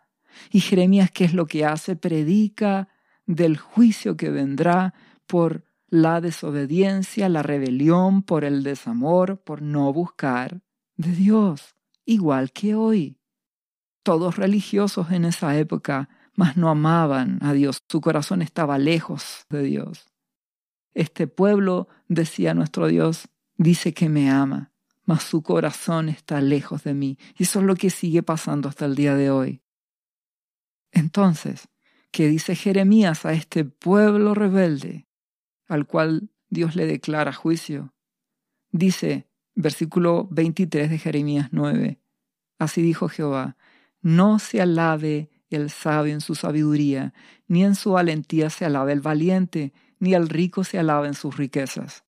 Y 0.50 0.60
Jeremías, 0.60 1.10
¿qué 1.10 1.24
es 1.24 1.34
lo 1.34 1.46
que 1.46 1.64
hace? 1.64 1.96
Predica 1.96 2.88
del 3.26 3.56
juicio 3.56 4.16
que 4.16 4.30
vendrá 4.30 4.94
por 5.26 5.64
la 5.88 6.20
desobediencia, 6.20 7.28
la 7.28 7.42
rebelión, 7.42 8.22
por 8.22 8.44
el 8.44 8.62
desamor, 8.62 9.42
por 9.42 9.62
no 9.62 9.92
buscar 9.92 10.62
de 10.96 11.12
Dios, 11.12 11.76
igual 12.04 12.52
que 12.52 12.74
hoy. 12.74 13.18
Todos 14.02 14.36
religiosos 14.36 15.10
en 15.12 15.24
esa 15.24 15.56
época 15.56 16.08
mas 16.34 16.56
no 16.56 16.68
amaban 16.68 17.38
a 17.42 17.52
Dios, 17.52 17.82
su 17.88 18.00
corazón 18.00 18.42
estaba 18.42 18.78
lejos 18.78 19.46
de 19.50 19.62
Dios. 19.62 20.06
Este 20.94 21.26
pueblo, 21.26 21.88
decía 22.08 22.54
nuestro 22.54 22.86
Dios, 22.86 23.28
dice 23.56 23.94
que 23.94 24.08
me 24.08 24.30
ama, 24.30 24.72
mas 25.04 25.22
su 25.22 25.42
corazón 25.42 26.08
está 26.08 26.40
lejos 26.40 26.84
de 26.84 26.94
mí. 26.94 27.18
Y 27.36 27.44
eso 27.44 27.60
es 27.60 27.66
lo 27.66 27.76
que 27.76 27.90
sigue 27.90 28.22
pasando 28.22 28.68
hasta 28.68 28.86
el 28.86 28.94
día 28.94 29.14
de 29.14 29.30
hoy. 29.30 29.62
Entonces, 30.92 31.68
¿qué 32.10 32.28
dice 32.28 32.54
Jeremías 32.54 33.24
a 33.24 33.32
este 33.32 33.64
pueblo 33.64 34.34
rebelde 34.34 35.08
al 35.66 35.86
cual 35.86 36.30
Dios 36.48 36.76
le 36.76 36.86
declara 36.86 37.32
juicio? 37.32 37.94
Dice, 38.70 39.26
versículo 39.54 40.28
23 40.30 40.90
de 40.90 40.98
Jeremías 40.98 41.48
9, 41.50 41.98
así 42.58 42.82
dijo 42.82 43.08
Jehová, 43.08 43.56
no 44.00 44.38
se 44.38 44.60
alabe 44.60 45.30
el 45.50 45.70
sabio 45.70 46.12
en 46.12 46.20
su 46.20 46.34
sabiduría, 46.34 47.12
ni 47.46 47.64
en 47.64 47.74
su 47.74 47.92
valentía 47.92 48.50
se 48.50 48.64
alaba 48.64 48.92
el 48.92 49.00
valiente, 49.00 49.72
ni 49.98 50.14
el 50.14 50.28
rico 50.28 50.64
se 50.64 50.78
alaba 50.78 51.06
en 51.06 51.14
sus 51.14 51.36
riquezas. 51.36 52.04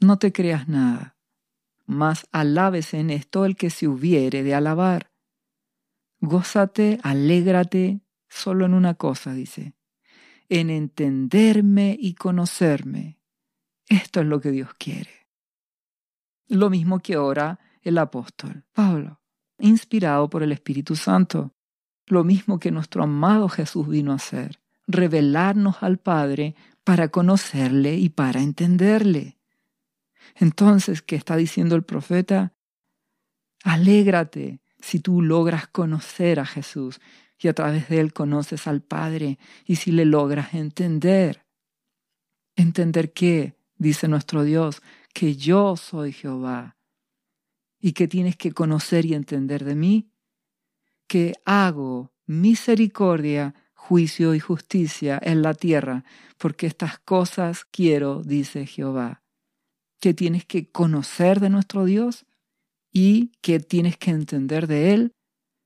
No 0.00 0.18
te 0.18 0.32
creas 0.32 0.68
nada, 0.68 1.16
mas 1.86 2.26
alábese 2.32 2.98
en 2.98 3.10
esto 3.10 3.44
el 3.44 3.56
que 3.56 3.70
se 3.70 3.88
hubiere 3.88 4.42
de 4.42 4.54
alabar. 4.54 5.10
Gózate, 6.20 6.98
alégrate, 7.02 8.00
solo 8.32 8.64
en 8.64 8.74
una 8.74 8.94
cosa, 8.94 9.34
dice, 9.34 9.74
en 10.48 10.70
entenderme 10.70 11.96
y 11.98 12.14
conocerme. 12.14 13.18
Esto 13.88 14.20
es 14.20 14.26
lo 14.26 14.40
que 14.40 14.50
Dios 14.50 14.70
quiere. 14.78 15.28
Lo 16.48 16.70
mismo 16.70 17.00
que 17.00 17.16
ora 17.16 17.60
el 17.82 17.98
apóstol 17.98 18.64
Pablo, 18.72 19.20
inspirado 19.58 20.30
por 20.30 20.42
el 20.42 20.52
Espíritu 20.52 20.96
Santo 20.96 21.54
lo 22.06 22.24
mismo 22.24 22.58
que 22.58 22.70
nuestro 22.70 23.04
amado 23.04 23.48
Jesús 23.48 23.88
vino 23.88 24.12
a 24.12 24.16
hacer, 24.16 24.60
revelarnos 24.86 25.82
al 25.82 25.98
Padre 25.98 26.54
para 26.84 27.08
conocerle 27.08 27.96
y 27.96 28.08
para 28.08 28.40
entenderle. 28.40 29.38
Entonces, 30.34 31.00
¿qué 31.00 31.16
está 31.16 31.36
diciendo 31.36 31.76
el 31.76 31.84
profeta? 31.84 32.54
Alégrate 33.62 34.60
si 34.80 34.98
tú 34.98 35.22
logras 35.22 35.68
conocer 35.68 36.40
a 36.40 36.44
Jesús 36.44 37.00
y 37.42 37.48
a 37.48 37.54
través 37.54 37.88
de 37.88 38.00
él 38.00 38.12
conoces 38.12 38.66
al 38.66 38.82
Padre 38.82 39.38
y 39.64 39.76
si 39.76 39.90
le 39.90 40.04
logras 40.04 40.54
entender. 40.54 41.44
¿Entender 42.54 43.12
qué? 43.12 43.56
Dice 43.76 44.06
nuestro 44.06 44.44
Dios, 44.44 44.80
que 45.12 45.34
yo 45.34 45.76
soy 45.76 46.12
Jehová 46.12 46.76
y 47.80 47.92
que 47.92 48.06
tienes 48.06 48.36
que 48.36 48.52
conocer 48.52 49.04
y 49.04 49.14
entender 49.14 49.64
de 49.64 49.74
mí 49.74 50.08
que 51.08 51.34
hago 51.44 52.12
misericordia, 52.26 53.54
juicio 53.74 54.34
y 54.34 54.40
justicia 54.40 55.20
en 55.20 55.42
la 55.42 55.52
tierra, 55.52 56.04
porque 56.38 56.66
estas 56.66 56.98
cosas 57.00 57.64
quiero, 57.64 58.22
dice 58.22 58.66
Jehová. 58.66 59.22
Que 60.00 60.14
tienes 60.14 60.46
que 60.46 60.70
conocer 60.70 61.40
de 61.40 61.50
nuestro 61.50 61.84
Dios 61.84 62.24
y 62.92 63.32
que 63.42 63.60
tienes 63.60 63.96
que 63.96 64.10
entender 64.10 64.66
de 64.66 64.94
Él, 64.94 65.12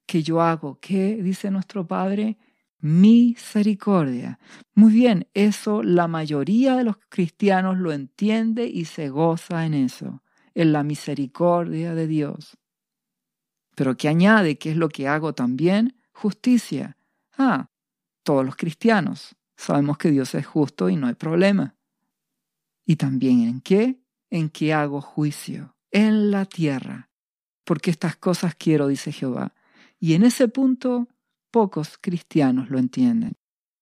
que 0.07 0.23
yo 0.23 0.41
hago, 0.41 0.79
¿qué 0.81 1.17
dice 1.23 1.51
nuestro 1.51 1.87
Padre? 1.87 2.39
Misericordia. 2.79 4.39
Muy 4.75 4.93
bien, 4.93 5.29
eso 5.35 5.83
la 5.83 6.07
mayoría 6.09 6.77
de 6.77 6.85
los 6.85 6.97
cristianos 7.09 7.79
lo 7.79 7.93
entiende 7.93 8.67
y 8.67 8.85
se 8.85 9.09
goza 9.09 9.67
en 9.67 9.75
eso, 9.75 10.23
en 10.55 10.73
la 10.73 10.83
misericordia 10.83 11.95
de 11.95 12.07
Dios. 12.07 12.57
Pero 13.75 13.97
que 13.97 14.09
añade, 14.09 14.57
¿qué 14.57 14.71
es 14.71 14.77
lo 14.77 14.89
que 14.89 15.09
hago 15.09 15.35
también? 15.35 16.01
Justicia. 16.13 16.97
Ah, 17.37 17.71
todos 18.23 18.45
los 18.45 18.57
cristianos 18.57 19.37
sabemos 19.57 19.99
que 19.99 20.11
Dios 20.11 20.35
es 20.35 20.47
justo 20.47 20.89
y 20.89 20.97
no 20.97 21.07
hay 21.09 21.15
problema. 21.15 21.75
¿Y 22.85 22.97
también 22.97 23.43
en 23.43 23.61
qué? 23.61 24.01
En 24.31 24.49
que 24.49 24.73
hago 24.73 25.01
juicio, 25.01 25.77
en 25.91 26.31
la 26.31 26.45
tierra. 26.45 27.11
Porque 27.65 27.91
estas 27.91 28.17
cosas 28.17 28.55
quiero, 28.55 28.87
dice 28.87 29.13
Jehová. 29.13 29.55
Y 29.99 30.15
en 30.15 30.25
ese 30.25 30.49
punto 30.49 31.09
pocos 31.51 31.99
cristianos 31.99 32.71
lo 32.71 32.79
entienden. 32.79 33.37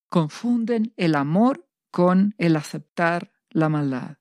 Confunden 0.08 0.92
el 0.96 1.14
amor 1.14 1.66
con 1.90 2.34
el 2.38 2.56
aceptar 2.56 3.32
la 3.50 3.68
maldad. 3.68 4.18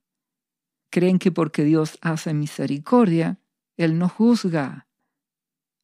Creen 0.89 1.19
que 1.19 1.31
porque 1.31 1.63
Dios 1.63 1.97
hace 2.01 2.33
misericordia, 2.33 3.39
Él 3.77 3.97
no 3.97 4.09
juzga, 4.09 4.87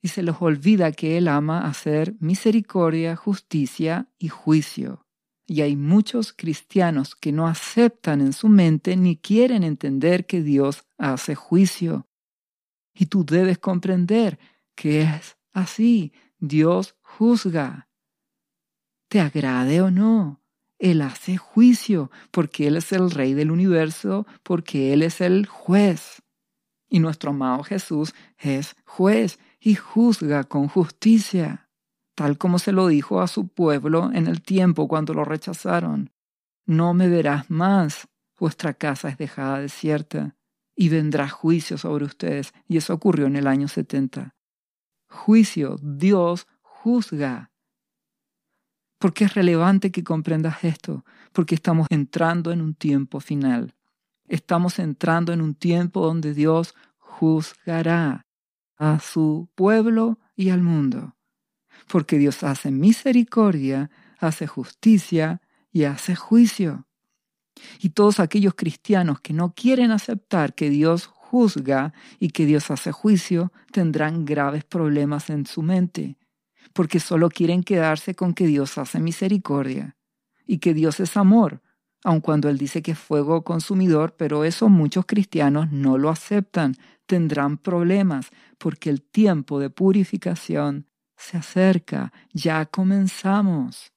y 0.01 0.10
se 0.10 0.24
les 0.24 0.36
olvida 0.39 0.92
que 0.92 1.18
Él 1.18 1.28
ama 1.28 1.68
hacer 1.68 2.16
misericordia, 2.20 3.16
justicia 3.16 4.08
y 4.18 4.30
juicio. 4.30 5.06
Y 5.46 5.62
hay 5.62 5.75
muchos 5.75 6.32
cristianos 6.32 7.16
que 7.16 7.32
no 7.32 7.48
aceptan 7.48 8.22
en 8.22 8.34
su 8.34 8.50
mente 8.50 8.96
ni 8.96 9.18
quieren 9.18 9.63
entender 9.63 10.25
que 10.28 10.44
Dios 10.44 10.86
hace 10.98 11.34
juicio. 11.34 12.08
Y 12.94 13.08
tú 13.08 13.25
debes 13.25 13.58
comprender 13.58 14.38
que 14.75 15.01
es 15.01 15.38
así. 15.60 16.13
Dios 16.39 16.96
juzga. 17.01 17.89
Te 19.10 19.20
agrade 19.20 19.82
o 19.82 19.92
no, 19.92 20.42
Él 20.78 21.01
hace 21.01 21.38
juicio 21.38 22.12
porque 22.32 22.68
Él 22.68 22.78
es 22.78 22.92
el 22.92 23.12
rey 23.12 23.34
del 23.34 23.51
universo, 23.51 24.28
porque 24.44 24.94
Él 24.94 25.04
es 25.04 25.20
el 25.20 25.48
juez. 25.48 26.22
Y 26.89 27.00
nuestro 27.00 27.32
amado 27.32 27.63
Jesús 27.63 28.13
es 28.38 28.75
juez 28.86 29.39
y 29.60 29.75
juzga 29.75 30.44
con 30.44 30.68
justicia, 30.68 31.70
tal 32.16 32.38
como 32.38 32.60
se 32.60 32.72
lo 32.72 32.88
dijo 32.88 33.22
a 33.22 33.28
su 33.28 33.48
pueblo 33.48 34.12
en 34.13 34.28
el 34.28 34.42
tiempo 34.42 34.88
cuando 34.88 35.13
lo 35.13 35.25
rechazaron. 35.25 36.12
No 36.66 36.94
me 36.94 37.10
verás 37.10 37.50
más, 37.50 38.08
vuestra 38.39 38.74
casa 38.74 39.10
es 39.10 39.18
dejada 39.18 39.60
desierta, 39.60 40.36
y 40.75 40.89
vendrá 40.89 41.28
juicio 41.28 41.78
sobre 41.78 42.06
ustedes, 42.06 42.54
y 42.68 42.78
eso 42.78 42.94
ocurrió 42.94 43.25
en 43.28 43.36
el 43.36 43.48
año 43.48 43.68
70. 43.68 44.36
Juicio, 45.10 45.78
Dios 45.82 46.48
juzga. 46.62 47.51
¿Por 49.00 49.13
qué 49.13 49.25
es 49.25 49.34
relevante 49.34 49.92
que 49.92 50.04
comprendas 50.04 50.63
esto? 50.63 51.04
Porque 51.32 51.56
estamos 51.56 51.88
entrando 51.89 52.51
en 52.51 52.62
un 52.62 52.75
tiempo 52.75 53.20
final. 53.20 53.75
Estamos 54.28 54.78
entrando 54.78 55.34
en 55.34 55.42
un 55.42 55.56
tiempo 55.56 56.06
donde 56.06 56.34
Dios 56.34 56.75
juzgará 56.98 58.28
a 58.78 59.00
su 59.00 59.50
pueblo 59.56 60.20
y 60.36 60.50
al 60.50 60.62
mundo. 60.62 61.16
Porque 61.88 62.18
Dios 62.18 62.44
hace 62.44 62.72
misericordia, 62.72 63.89
hace 64.20 64.48
justicia 64.48 65.42
y 65.72 65.86
hace 65.86 66.16
juicio. 66.16 66.88
Y 67.80 67.89
todos 67.89 68.20
aquellos 68.20 68.54
cristianos 68.56 69.22
que 69.22 69.34
no 69.34 69.54
quieren 69.54 69.92
aceptar 69.92 70.54
que 70.54 70.70
Dios 70.70 71.08
juzga 71.29 71.93
y 72.19 72.29
que 72.29 72.45
Dios 72.45 72.71
hace 72.71 72.91
juicio, 72.91 73.51
tendrán 73.71 74.25
graves 74.25 74.63
problemas 74.63 75.29
en 75.29 75.45
su 75.45 75.62
mente, 75.62 76.17
porque 76.74 77.00
solo 77.00 77.29
quieren 77.29 77.63
quedarse 77.63 78.15
con 78.15 78.33
que 78.33 78.48
Dios 78.48 78.77
hace 78.77 79.00
misericordia 79.00 79.95
y 80.48 80.57
que 80.57 80.74
Dios 80.74 81.00
es 81.00 81.15
amor, 81.17 81.62
aun 82.03 82.21
cuando 82.21 82.50
Él 82.50 82.57
dice 82.57 82.81
que 82.81 82.93
es 82.93 83.00
fuego 83.00 83.43
consumidor, 83.43 84.15
pero 84.17 84.43
eso 84.43 84.69
muchos 84.69 85.05
cristianos 85.05 85.71
no 85.71 85.98
lo 85.98 86.09
aceptan, 86.09 86.75
tendrán 87.05 87.57
problemas, 87.57 88.31
porque 88.57 88.89
el 88.89 89.01
tiempo 89.01 89.59
de 89.59 89.69
purificación 89.69 90.88
se 91.15 91.38
acerca, 91.38 92.12
ya 92.33 92.65
comenzamos. 92.65 93.93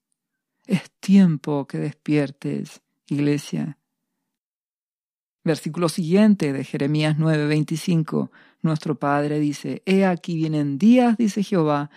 Es 0.67 0.91
tiempo 1.01 1.67
que 1.67 1.79
despiertes, 1.79 2.83
iglesia. 3.07 3.79
Versículo 5.45 5.89
siguiente 5.89 6.53
de 6.53 6.65
Jeremías 6.65 7.17
9:25. 7.19 8.31
Nuestro 8.63 8.99
Padre 8.99 9.41
dice, 9.41 9.83
He 9.87 10.05
aquí 10.05 10.37
vienen 10.37 10.79
días, 10.79 11.17
dice 11.17 11.43
Jehová, 11.43 11.91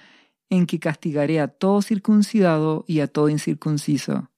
en 0.50 0.66
que 0.66 0.80
castigaré 0.80 1.40
a 1.40 1.48
todo 1.48 1.82
circuncidado 1.82 2.86
y 2.88 3.02
a 3.02 3.08
todo 3.08 3.30
incircunciso. 3.30 4.32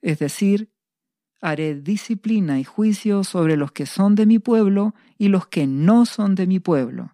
Es 0.00 0.18
decir, 0.18 0.70
haré 1.42 1.74
disciplina 1.74 2.58
y 2.58 2.64
juicio 2.64 3.24
sobre 3.24 3.56
los 3.56 3.72
que 3.72 3.84
son 3.84 4.14
de 4.14 4.24
mi 4.24 4.38
pueblo 4.38 4.94
y 5.18 5.28
los 5.28 5.46
que 5.46 5.66
no 5.66 6.06
son 6.06 6.34
de 6.34 6.46
mi 6.46 6.58
pueblo. 6.58 7.12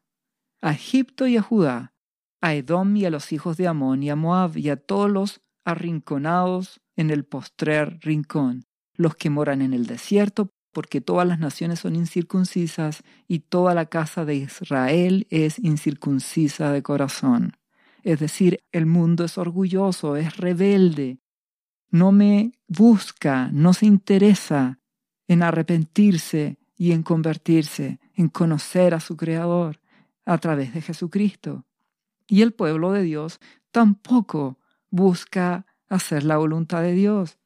A 0.61 0.73
Egipto 0.73 1.27
y 1.27 1.37
a 1.37 1.43
Judá, 1.43 1.93
a 2.41 2.55
Edom 2.55 2.97
y 2.97 3.05
a 3.05 3.11
los 3.11 3.33
hijos 3.33 3.57
de 3.57 3.67
Amón 3.67 4.03
y 4.05 4.11
a 4.11 4.17
Moab 4.17 4.57
y 4.57 4.69
a 4.69 4.77
todos 4.77 5.11
los 5.11 5.41
arrinconados 5.65 6.81
en 6.97 7.11
el 7.11 7.25
postrer 7.25 7.99
rincón, 8.01 8.65
los 8.95 9.17
que 9.17 9.31
moran 9.31 9.61
en 9.61 9.73
el 9.73 9.87
desierto 9.87 10.52
porque 10.73 11.01
todas 11.01 11.29
las 11.29 11.39
naciones 11.39 11.81
son 11.81 11.95
incircuncisas 11.97 13.03
y 13.29 13.41
toda 13.41 13.75
la 13.75 13.87
casa 13.87 14.25
de 14.25 14.37
Israel 14.37 15.27
es 15.31 15.59
incircuncisa 15.59 16.73
de 16.73 16.83
corazón. 16.83 17.57
Es 18.03 18.19
decir, 18.19 18.65
el 18.73 18.87
mundo 18.87 19.25
es 19.25 19.39
orgulloso, 19.39 20.17
es 20.17 20.37
rebelde, 20.37 21.21
no 21.91 22.11
me 22.11 22.53
busca, 22.67 23.51
no 23.53 23.75
se 23.75 23.87
interesa 23.87 24.81
en 25.29 25.43
arrepentirse 25.43 26.59
y 26.77 26.93
en 26.93 27.03
convertirse, 27.03 28.01
en 28.15 28.29
conocer 28.29 28.95
a 28.95 29.01
su 29.01 29.17
Creador 29.17 29.81
a 30.25 30.39
través 30.39 30.75
de 30.75 30.81
Jesucristo. 30.81 31.65
Y 32.27 32.43
el 32.43 32.53
pueblo 32.53 32.93
de 32.93 33.03
Dios 33.03 33.41
tampoco 33.71 34.59
busca 34.91 35.67
hacer 35.89 36.25
la 36.25 36.39
voluntad 36.39 36.83
de 36.83 36.93
Dios. 36.93 37.39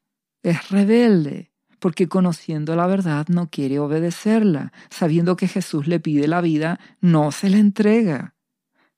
Es 0.43 0.69
rebelde, 0.69 1.51
porque 1.79 2.07
conociendo 2.07 2.75
la 2.75 2.87
verdad 2.87 3.27
no 3.27 3.49
quiere 3.49 3.79
obedecerla, 3.79 4.71
sabiendo 4.89 5.35
que 5.35 5.47
Jesús 5.47 5.87
le 5.87 5.99
pide 5.99 6.27
la 6.27 6.41
vida, 6.41 6.79
no 7.01 7.31
se 7.31 7.49
la 7.49 7.57
entrega. 7.57 8.35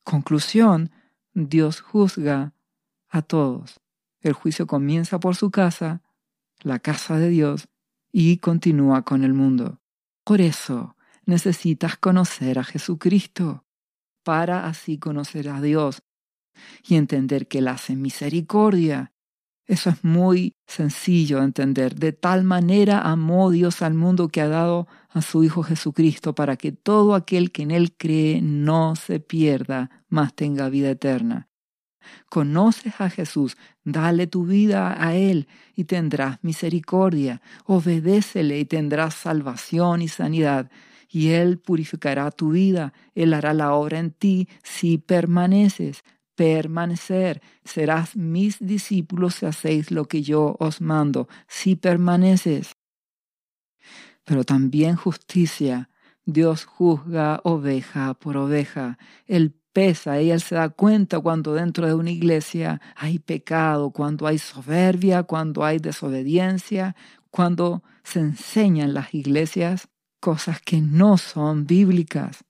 Conclusión, 0.04 0.92
Dios 1.34 1.82
juzga 1.82 2.54
a 3.10 3.22
todos. 3.22 3.80
El 4.22 4.34
juicio 4.34 4.68
comienza 4.68 5.20
por 5.20 5.36
su 5.36 5.52
casa, 5.52 6.02
la 6.62 6.80
casa 6.80 7.18
de 7.18 7.30
Dios, 7.30 7.68
y 8.12 8.38
continúa 8.38 9.04
con 9.04 9.24
el 9.24 9.34
mundo. 9.34 9.80
Por 10.24 10.42
eso 10.42 10.96
necesitas 11.26 11.98
conocer 11.98 12.60
a 12.60 12.64
Jesucristo, 12.64 13.66
para 14.24 14.68
así 14.68 14.98
conocer 14.98 15.50
a 15.50 15.62
Dios 15.62 16.02
y 16.84 16.96
entender 16.96 17.48
que 17.48 17.60
Él 17.60 17.68
hace 17.68 17.96
misericordia 17.96 19.14
eso 19.70 19.92
es 19.92 20.04
muy 20.04 20.56
sencillo 20.66 21.38
de 21.38 21.44
entender. 21.44 21.94
De 21.94 22.12
tal 22.12 22.44
manera 22.44 23.02
amó 23.02 23.52
Dios 23.52 23.84
al 23.84 23.94
mundo 23.94 24.28
que 24.28 24.42
ha 24.42 24.48
dado 24.48 24.88
a 25.10 25.22
su 25.22 25.44
Hijo 25.44 25.62
Jesucristo 25.62 26.34
para 26.34 26.58
que 26.58 26.72
todo 26.72 27.14
aquel 27.14 27.52
que 27.52 27.62
en 27.62 27.70
Él 27.70 27.94
cree 27.96 28.42
no 28.42 28.96
se 28.96 29.20
pierda, 29.20 29.92
mas 30.10 30.34
tenga 30.34 30.70
vida 30.70 30.90
eterna. 30.90 31.50
Conoces 32.32 33.00
a 33.00 33.12
Jesús, 33.12 33.58
dale 33.84 34.26
tu 34.26 34.48
vida 34.48 34.96
a 35.00 35.16
Él 35.16 35.48
y 35.76 35.84
tendrás 35.84 36.40
misericordia. 36.42 37.40
Obedécele 37.66 38.58
y 38.58 38.66
tendrás 38.66 39.14
salvación 39.14 40.02
y 40.02 40.08
sanidad. 40.08 40.72
Y 41.08 41.30
Él 41.30 41.60
purificará 41.60 42.32
tu 42.32 42.54
vida, 42.54 42.92
Él 43.14 43.36
hará 43.36 43.54
la 43.54 43.74
obra 43.74 44.00
en 44.00 44.10
ti 44.10 44.50
si 44.64 44.98
permaneces 44.98 46.04
permanecer. 46.40 47.42
Serás 47.66 48.16
mis 48.16 48.60
discípulos 48.62 49.36
si 49.36 49.46
hacéis 49.46 49.92
lo 49.92 50.06
que 50.06 50.22
yo 50.22 50.56
os 50.58 50.80
mando, 50.80 51.28
si 51.50 51.76
permaneces. 51.76 52.72
Pero 54.24 54.46
también 54.46 54.96
justicia. 54.96 55.90
Dios 56.24 56.64
juzga 56.64 57.42
oveja 57.44 58.14
por 58.14 58.38
oveja. 58.38 58.98
Él 59.26 59.54
pesa 59.74 60.22
y 60.22 60.32
él 60.32 60.40
se 60.40 60.56
da 60.56 60.70
cuenta 60.70 61.20
cuando 61.20 61.54
dentro 61.54 61.86
de 61.86 61.94
una 61.94 62.12
iglesia 62.12 62.80
hay 62.96 63.20
pecado, 63.20 63.92
cuando 63.92 64.26
hay 64.26 64.38
soberbia, 64.38 65.24
cuando 65.24 65.66
hay 65.66 65.80
desobediencia, 65.80 66.96
cuando 67.32 67.84
se 68.04 68.22
enseñan 68.22 68.94
las 68.94 69.14
iglesias 69.14 69.90
cosas 70.22 70.62
que 70.62 70.80
no 70.80 71.18
son 71.18 71.66
bíblicas 71.66 72.46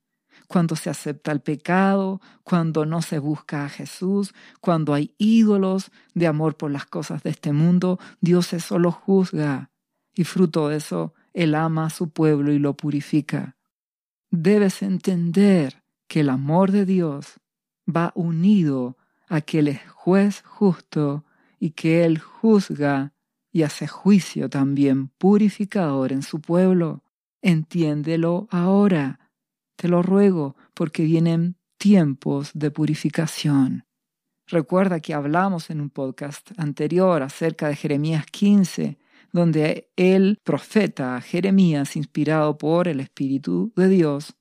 cuando 0.50 0.76
se 0.76 0.90
acepta 0.90 1.32
el 1.32 1.42
pecado, 1.42 2.22
cuando 2.44 2.84
no 2.84 3.04
se 3.04 3.20
busca 3.20 3.66
a 3.66 3.70
Jesús, 3.70 4.34
cuando 4.60 4.96
hay 4.96 5.14
ídolos 5.20 5.92
de 6.16 6.26
amor 6.26 6.58
por 6.58 6.72
las 6.72 6.88
cosas 6.88 7.22
de 7.22 7.30
este 7.30 7.54
mundo, 7.54 8.00
Dios 8.20 8.52
eso 8.54 8.80
lo 8.80 8.92
juzga 8.92 9.70
y 10.16 10.24
fruto 10.24 10.68
de 10.68 10.78
eso 10.78 11.14
Él 11.34 11.54
ama 11.54 11.86
a 11.86 11.90
su 11.92 12.10
pueblo 12.10 12.52
y 12.52 12.58
lo 12.58 12.76
purifica. 12.76 13.58
Debes 14.32 14.82
entender 14.82 15.84
que 16.08 16.22
el 16.22 16.30
amor 16.30 16.72
de 16.72 16.88
Dios 16.88 17.40
va 17.88 18.12
unido 18.16 18.98
a 19.28 19.42
que 19.42 19.60
Él 19.60 19.68
es 19.68 19.82
juez 19.92 20.42
justo 20.48 21.26
y 21.60 21.72
que 21.72 22.06
Él 22.06 22.18
juzga 22.18 23.14
y 23.52 23.62
hace 23.62 23.88
juicio 23.88 24.50
también 24.50 25.10
purificador 25.10 26.12
en 26.12 26.24
su 26.24 26.42
pueblo. 26.42 27.04
Entiéndelo 27.44 28.48
ahora 28.50 29.18
te 29.80 29.88
lo 29.88 30.04
ruego, 30.04 30.58
porque 30.74 31.04
vienen 31.04 31.56
tiempos 31.78 32.52
de 32.54 32.70
purificación. 32.70 33.86
Recuerda 34.46 35.00
que 35.00 35.13
hablamos 35.13 35.70
en 35.70 35.80
un 35.80 35.89
podcast 35.89 36.52
anterior 36.58 37.24
acerca 37.24 37.70
de 37.70 37.78
Jeremías 37.78 38.26
15, 38.26 39.00
donde 39.32 39.89
el 39.96 40.38
profeta 40.44 41.22
Jeremías, 41.22 41.96
inspirado 41.96 42.58
por 42.58 42.89
el 42.89 43.00
Espíritu 43.00 43.72
de 43.78 43.88
Dios, 43.88 44.36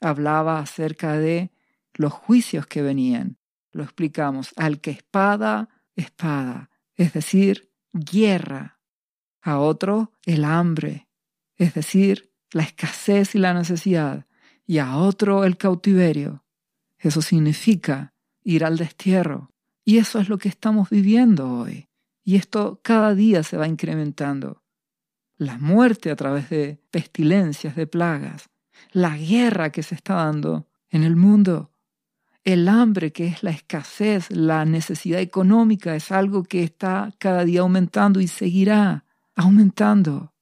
hablaba 0.00 0.58
acerca 0.58 1.18
de 1.18 1.52
los 1.92 2.14
juicios 2.14 2.66
que 2.66 2.80
venían. 2.80 3.36
Lo 3.72 3.82
explicamos, 3.82 4.54
al 4.56 4.80
que 4.80 4.92
espada, 4.92 5.68
espada, 5.96 6.70
es 6.94 7.12
decir, 7.12 7.70
guerra. 7.92 8.80
A 9.42 9.58
otro, 9.58 10.12
el 10.24 10.46
hambre, 10.46 11.08
es 11.56 11.74
decir, 11.74 12.32
la 12.52 12.62
escasez 12.62 13.34
y 13.34 13.38
la 13.38 13.52
necesidad 13.52 14.24
y 14.66 14.78
a 14.78 14.96
otro 14.96 15.44
el 15.44 15.56
cautiverio. 15.56 16.44
Eso 16.98 17.20
significa 17.22 18.14
ir 18.44 18.64
al 18.64 18.78
destierro. 18.78 19.50
Y 19.84 19.98
eso 19.98 20.20
es 20.20 20.28
lo 20.28 20.38
que 20.38 20.48
estamos 20.48 20.90
viviendo 20.90 21.48
hoy. 21.48 21.88
Y 22.24 22.36
esto 22.36 22.80
cada 22.82 23.14
día 23.14 23.42
se 23.42 23.56
va 23.56 23.66
incrementando. 23.66 24.62
La 25.36 25.58
muerte 25.58 26.10
a 26.10 26.16
través 26.16 26.50
de 26.50 26.80
pestilencias, 26.90 27.74
de 27.74 27.86
plagas. 27.86 28.48
La 28.92 29.16
guerra 29.16 29.70
que 29.70 29.82
se 29.82 29.96
está 29.96 30.14
dando 30.14 30.68
en 30.90 31.02
el 31.02 31.16
mundo. 31.16 31.72
El 32.44 32.68
hambre, 32.68 33.12
que 33.12 33.26
es 33.26 33.42
la 33.42 33.50
escasez, 33.50 34.30
la 34.30 34.64
necesidad 34.64 35.20
económica, 35.20 35.94
es 35.94 36.10
algo 36.10 36.44
que 36.44 36.62
está 36.62 37.12
cada 37.18 37.44
día 37.44 37.60
aumentando 37.60 38.20
y 38.20 38.28
seguirá 38.28 39.04
aumentando. 39.34 40.32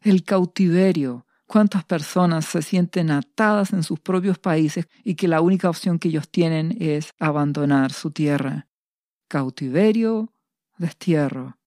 El 0.00 0.24
cautiverio, 0.24 1.26
cuántas 1.52 1.84
personas 1.84 2.46
se 2.46 2.62
sienten 2.62 3.10
atadas 3.10 3.74
en 3.74 3.82
sus 3.82 4.00
propios 4.00 4.38
países 4.38 4.88
y 5.04 5.16
que 5.16 5.28
la 5.28 5.42
única 5.42 5.68
opción 5.68 5.98
que 5.98 6.08
ellos 6.08 6.30
tienen 6.30 6.74
es 6.80 7.12
abandonar 7.18 7.92
su 7.92 8.10
tierra. 8.10 8.68
Cautiverio, 9.28 10.32
destierro. 10.78 11.58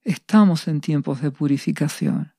Estamos 0.00 0.66
en 0.66 0.80
tiempos 0.80 1.20
de 1.20 1.30
purificación. 1.30 2.32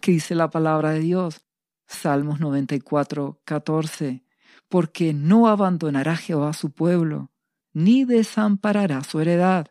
¿Qué 0.00 0.12
dice 0.12 0.36
la 0.36 0.50
palabra 0.50 0.92
de 0.92 1.00
Dios? 1.00 1.44
Salmos 1.88 2.38
94, 2.38 3.40
14. 3.44 4.24
Porque 4.68 5.12
no 5.12 5.48
abandonará 5.48 6.14
Jehová 6.16 6.52
su 6.52 6.70
pueblo, 6.70 7.32
ni 7.72 8.04
desamparará 8.04 9.02
su 9.02 9.18
heredad, 9.18 9.66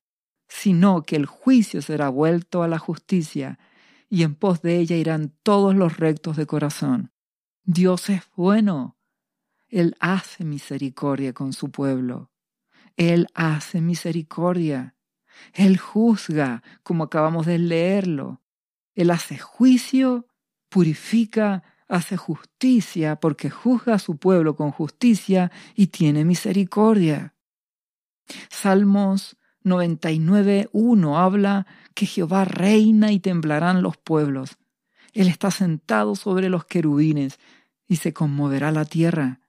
sino 0.50 1.04
que 1.04 1.16
el 1.16 1.26
juicio 1.26 1.82
será 1.82 2.10
vuelto 2.10 2.64
a 2.64 2.68
la 2.68 2.80
justicia 2.80 3.60
y 4.12 4.24
en 4.24 4.36
pos 4.36 4.62
de 4.62 4.78
ella 4.78 4.98
irán 4.98 5.34
todos 5.42 5.74
los 5.74 5.96
rectos 5.96 6.36
de 6.36 6.46
corazón. 6.46 7.14
Dios 7.64 8.10
es 8.10 8.24
bueno. 8.36 8.98
Él 9.70 9.96
hace 10.02 10.44
misericordia 10.44 11.32
con 11.32 11.54
su 11.54 11.72
pueblo. 11.72 12.30
Él 12.98 13.28
hace 13.34 13.80
misericordia. 13.80 14.98
Él 15.54 15.78
juzga, 15.78 16.62
como 16.84 17.06
acabamos 17.06 17.46
de 17.46 17.58
leerlo. 17.58 18.42
Él 18.96 19.12
hace 19.12 19.38
juicio, 19.38 20.28
purifica 20.68 21.64
hace 21.88 22.18
justicia 22.18 23.16
porque 23.16 23.50
juzga 23.50 23.94
a 23.94 24.00
su 24.00 24.18
pueblo 24.18 24.58
con 24.58 24.72
justicia 24.72 25.54
y 25.74 25.88
tiene 25.88 26.26
misericordia. 26.26 27.34
Salmos 28.50 29.38
99.1 29.64 31.18
habla 31.18 31.68
que 31.94 32.06
Jehová 32.06 32.46
reina 32.46 33.12
y 33.12 33.20
temblarán 33.20 33.82
los 33.82 33.98
pueblos. 33.98 34.58
Él 35.14 35.28
está 35.28 35.52
sentado 35.52 36.16
sobre 36.16 36.50
los 36.50 36.66
querubines 36.66 37.40
y 37.88 37.98
se 37.98 38.14
conmoverá 38.14 38.72
la 38.72 38.86
tierra. 38.86 39.40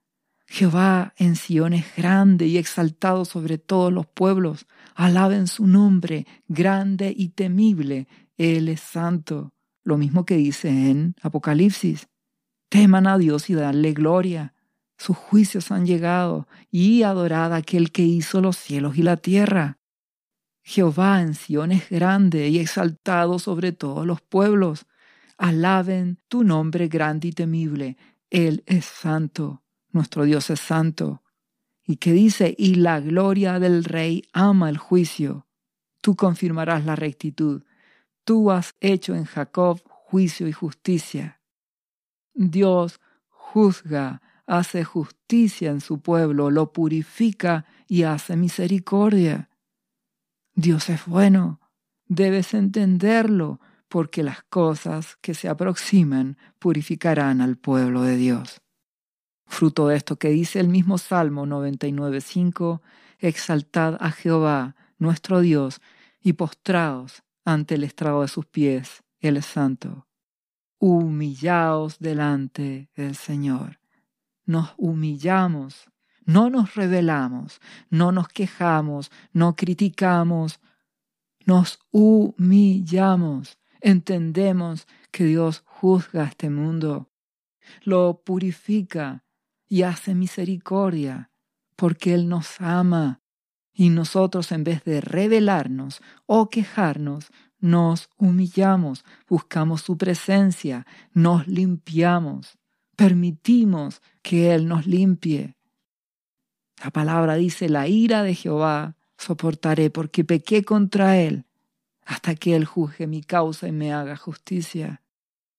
Jehová 0.46 1.14
en 1.16 1.36
Sion 1.36 1.72
es 1.72 1.86
grande 1.96 2.46
y 2.46 2.58
exaltado 2.58 3.24
sobre 3.24 3.56
todos 3.56 3.92
los 3.92 4.06
pueblos. 4.06 4.66
Alaben 4.94 5.46
su 5.46 5.66
nombre, 5.66 6.26
grande 6.46 7.14
y 7.16 7.30
temible. 7.30 8.06
Él 8.36 8.68
es 8.68 8.80
santo. 8.80 9.54
Lo 9.84 9.96
mismo 9.96 10.26
que 10.26 10.36
dice 10.36 10.68
en 10.68 11.14
Apocalipsis. 11.22 12.08
Teman 12.68 13.06
a 13.06 13.16
Dios 13.16 13.48
y 13.48 13.54
danle 13.54 13.92
gloria. 13.92 14.54
Sus 14.98 15.16
juicios 15.16 15.70
han 15.70 15.86
llegado 15.86 16.46
y 16.70 17.02
adorad 17.02 17.52
a 17.54 17.56
aquel 17.56 17.90
que 17.90 18.02
hizo 18.02 18.40
los 18.40 18.56
cielos 18.56 18.98
y 18.98 19.02
la 19.02 19.16
tierra. 19.16 19.78
Jehová 20.62 21.20
en 21.20 21.34
Sion 21.34 21.72
es 21.72 21.90
grande 21.90 22.48
y 22.48 22.58
exaltado 22.58 23.38
sobre 23.38 23.72
todos 23.72 24.06
los 24.06 24.20
pueblos. 24.20 24.86
Alaben 25.36 26.18
tu 26.28 26.44
nombre 26.44 26.88
grande 26.88 27.28
y 27.28 27.32
temible. 27.32 27.96
Él 28.30 28.62
es 28.66 28.84
santo. 28.84 29.62
Nuestro 29.90 30.24
Dios 30.24 30.50
es 30.50 30.60
santo. 30.60 31.22
Y 31.84 31.96
que 31.96 32.12
dice, 32.12 32.54
y 32.56 32.76
la 32.76 33.00
gloria 33.00 33.58
del 33.58 33.84
rey 33.84 34.22
ama 34.32 34.70
el 34.70 34.78
juicio. 34.78 35.46
Tú 36.00 36.14
confirmarás 36.14 36.84
la 36.84 36.96
rectitud. 36.96 37.64
Tú 38.24 38.50
has 38.52 38.74
hecho 38.80 39.16
en 39.16 39.24
Jacob 39.24 39.82
juicio 39.84 40.46
y 40.46 40.52
justicia. 40.52 41.40
Dios 42.34 43.00
juzga, 43.28 44.22
hace 44.46 44.84
justicia 44.84 45.70
en 45.70 45.80
su 45.80 46.00
pueblo, 46.00 46.50
lo 46.50 46.72
purifica 46.72 47.66
y 47.88 48.04
hace 48.04 48.36
misericordia. 48.36 49.48
Dios 50.54 50.88
es 50.88 51.06
bueno, 51.06 51.60
debes 52.06 52.54
entenderlo, 52.54 53.60
porque 53.88 54.22
las 54.22 54.42
cosas 54.44 55.16
que 55.20 55.34
se 55.34 55.48
aproximan 55.48 56.38
purificarán 56.58 57.40
al 57.40 57.56
pueblo 57.56 58.02
de 58.02 58.16
Dios. 58.16 58.62
Fruto 59.46 59.88
de 59.88 59.96
esto 59.96 60.16
que 60.16 60.30
dice 60.30 60.60
el 60.60 60.68
mismo 60.68 60.96
Salmo 60.96 61.46
99.5, 61.46 62.80
exaltad 63.18 63.98
a 64.00 64.10
Jehová, 64.10 64.76
nuestro 64.98 65.40
Dios, 65.40 65.80
y 66.22 66.34
postraos 66.34 67.22
ante 67.44 67.74
el 67.74 67.84
estrado 67.84 68.22
de 68.22 68.28
sus 68.28 68.46
pies, 68.46 69.02
es 69.20 69.44
santo 69.44 70.06
humillaos 70.82 72.00
delante 72.00 72.90
del 72.96 73.14
Señor. 73.14 73.78
Nos 74.44 74.74
humillamos, 74.78 75.91
no 76.24 76.50
nos 76.50 76.74
rebelamos, 76.74 77.60
no 77.90 78.12
nos 78.12 78.28
quejamos, 78.28 79.10
no 79.32 79.56
criticamos, 79.56 80.60
nos 81.46 81.78
humillamos. 81.90 83.58
Entendemos 83.80 84.86
que 85.10 85.24
Dios 85.24 85.64
juzga 85.66 86.24
este 86.24 86.50
mundo, 86.50 87.10
lo 87.82 88.22
purifica 88.24 89.24
y 89.68 89.82
hace 89.82 90.14
misericordia, 90.14 91.30
porque 91.76 92.14
Él 92.14 92.28
nos 92.28 92.60
ama. 92.60 93.20
Y 93.74 93.88
nosotros 93.88 94.52
en 94.52 94.64
vez 94.64 94.84
de 94.84 95.00
rebelarnos 95.00 96.02
o 96.26 96.50
quejarnos, 96.50 97.32
nos 97.58 98.10
humillamos, 98.18 99.04
buscamos 99.28 99.82
su 99.82 99.96
presencia, 99.96 100.86
nos 101.14 101.46
limpiamos, 101.46 102.58
permitimos 102.96 104.02
que 104.20 104.52
Él 104.54 104.68
nos 104.68 104.86
limpie. 104.86 105.56
La 106.82 106.90
palabra 106.90 107.34
dice, 107.36 107.68
la 107.68 107.86
ira 107.86 108.22
de 108.22 108.34
Jehová 108.34 108.96
soportaré 109.16 109.90
porque 109.90 110.24
pequé 110.24 110.64
contra 110.64 111.18
Él 111.18 111.46
hasta 112.04 112.34
que 112.34 112.56
Él 112.56 112.64
juzgue 112.64 113.06
mi 113.06 113.22
causa 113.22 113.68
y 113.68 113.72
me 113.72 113.92
haga 113.92 114.16
justicia. 114.16 115.02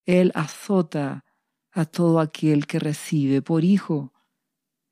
Él 0.05 0.31
azota 0.35 1.23
a 1.71 1.85
todo 1.85 2.19
aquel 2.19 2.67
que 2.67 2.79
recibe 2.79 3.41
por 3.41 3.63
hijo. 3.63 4.13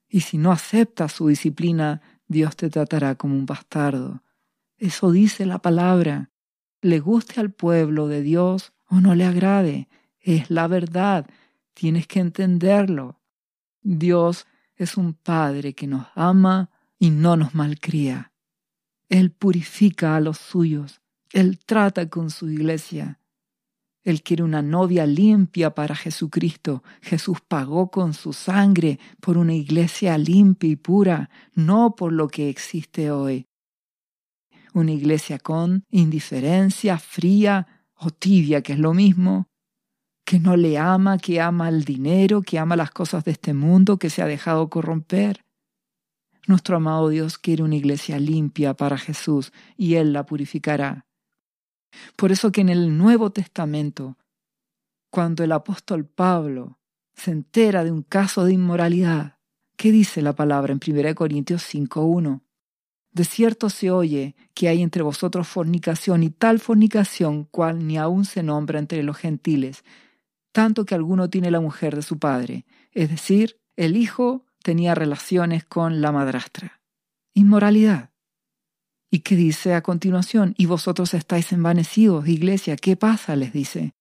Y 0.08 0.22
si 0.22 0.38
no 0.38 0.52
aceptas 0.52 1.12
su 1.12 1.28
disciplina, 1.28 2.02
Dios 2.28 2.56
te 2.56 2.70
tratará 2.70 3.16
como 3.16 3.36
un 3.36 3.46
bastardo. 3.46 4.24
Eso 4.78 5.12
dice 5.12 5.46
la 5.46 5.60
palabra 5.60 6.32
le 6.82 7.00
guste 7.00 7.40
al 7.40 7.52
pueblo 7.52 8.08
de 8.08 8.24
Dios 8.24 8.74
o 8.88 9.02
no 9.02 9.14
le 9.14 9.26
agrade. 9.26 9.88
Es 10.20 10.50
la 10.50 10.68
verdad. 10.68 11.30
Tienes 11.74 12.08
que 12.08 12.20
entenderlo. 12.20 13.20
Dios 13.82 14.48
es 14.84 14.98
un 14.98 15.14
Padre 15.14 15.74
que 15.74 15.88
nos 15.88 16.08
ama 16.16 16.70
y 16.98 17.10
no 17.10 17.36
nos 17.38 17.56
malcría. 17.56 18.32
Él 19.10 19.32
purifica 19.32 20.16
a 20.16 20.20
los 20.20 20.38
suyos. 20.38 21.02
Él 21.34 21.60
trata 21.60 22.10
con 22.10 22.30
su 22.30 22.50
iglesia. 22.50 23.20
Él 24.04 24.24
quiere 24.24 24.44
una 24.44 24.62
novia 24.62 25.06
limpia 25.06 25.76
para 25.76 25.96
Jesucristo. 25.96 26.84
Jesús 27.02 27.40
pagó 27.48 27.92
con 27.92 28.14
su 28.14 28.34
sangre 28.34 29.00
por 29.20 29.38
una 29.38 29.54
iglesia 29.54 30.18
limpia 30.18 30.70
y 30.70 30.76
pura, 30.76 31.30
no 31.54 31.96
por 31.96 32.12
lo 32.12 32.28
que 32.28 32.50
existe 32.50 33.12
hoy 33.12 33.48
una 34.74 34.92
iglesia 34.92 35.40
con 35.40 35.86
indiferencia, 35.90 36.98
fría 36.98 37.68
o 37.96 38.10
tibia, 38.10 38.62
que 38.62 38.74
es 38.74 38.80
lo 38.80 38.94
mismo, 38.94 39.48
que 40.32 40.40
no 40.40 40.56
le 40.56 40.78
ama, 40.78 41.18
que 41.18 41.42
ama 41.42 41.68
el 41.68 41.84
dinero, 41.84 42.42
que 42.42 42.58
ama 42.58 42.78
las 42.78 42.92
cosas 42.92 43.26
de 43.26 43.32
este 43.32 43.54
mundo, 43.54 43.98
que 43.98 44.10
se 44.10 44.22
ha 44.22 44.26
dejado 44.26 44.70
corromper. 44.70 45.44
Nuestro 46.48 46.78
amado 46.78 47.10
Dios 47.10 47.38
quiere 47.38 47.64
una 47.64 47.76
iglesia 47.76 48.18
limpia 48.18 48.74
para 48.74 48.98
Jesús 48.98 49.52
y 49.76 49.96
Él 49.96 50.14
la 50.14 50.26
purificará. 50.26 51.06
Por 52.16 52.32
eso 52.32 52.50
que 52.54 52.62
en 52.62 52.70
el 52.70 52.98
Nuevo 52.98 53.32
Testamento, 53.32 54.18
cuando 55.10 55.44
el 55.44 55.52
apóstol 55.52 56.06
Pablo 56.06 56.80
se 57.14 57.32
entera 57.32 57.84
de 57.84 57.92
un 57.92 58.02
caso 58.02 58.46
de 58.46 58.54
inmoralidad, 58.54 59.38
¿qué 59.76 59.92
dice 59.92 60.22
la 60.22 60.32
palabra 60.32 60.72
en 60.72 60.80
1 60.80 61.14
Corintios 61.14 61.62
5.1? 61.64 62.40
De 63.12 63.26
cierto 63.26 63.70
se 63.70 63.92
oye 63.92 64.38
que 64.54 64.70
hay 64.70 64.82
entre 64.82 65.04
vosotros 65.04 65.50
fornicación 65.50 66.24
y 66.24 66.30
tal 66.30 66.62
fornicación 66.62 67.44
cual 67.52 67.86
ni 67.86 67.98
aun 67.98 68.24
se 68.24 68.44
nombra 68.44 68.80
entre 68.80 69.04
los 69.04 69.18
gentiles, 69.18 69.84
tanto 70.52 70.86
que 70.86 70.96
alguno 70.96 71.30
tiene 71.30 71.52
la 71.52 71.60
mujer 71.60 71.96
de 71.96 72.02
su 72.02 72.20
padre, 72.20 72.66
es 72.92 73.10
decir, 73.10 73.60
el 73.76 73.96
hijo 73.96 74.46
tenía 74.64 74.96
relaciones 74.96 75.66
con 75.66 76.02
la 76.02 76.12
madrastra. 76.12 76.82
Inmoralidad. 77.34 78.12
¿Y 79.10 79.20
qué 79.20 79.36
dice 79.36 79.74
a 79.74 79.82
continuación? 79.82 80.54
Y 80.58 80.66
vosotros 80.66 81.14
estáis 81.14 81.52
envanecidos, 81.52 82.28
iglesia, 82.28 82.76
¿qué 82.78 82.96
pasa? 82.96 83.36
les 83.36 83.52
dice. 83.52 83.94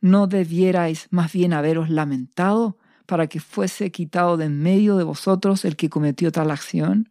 ¿No 0.00 0.26
debierais 0.26 1.08
más 1.10 1.32
bien 1.32 1.52
haberos 1.52 1.90
lamentado 1.90 2.78
para 3.06 3.26
que 3.26 3.40
fuese 3.40 3.90
quitado 3.90 4.36
de 4.36 4.46
en 4.46 4.62
medio 4.62 4.96
de 4.96 5.04
vosotros 5.04 5.64
el 5.64 5.76
que 5.76 5.90
cometió 5.90 6.32
tal 6.32 6.50
acción? 6.50 7.10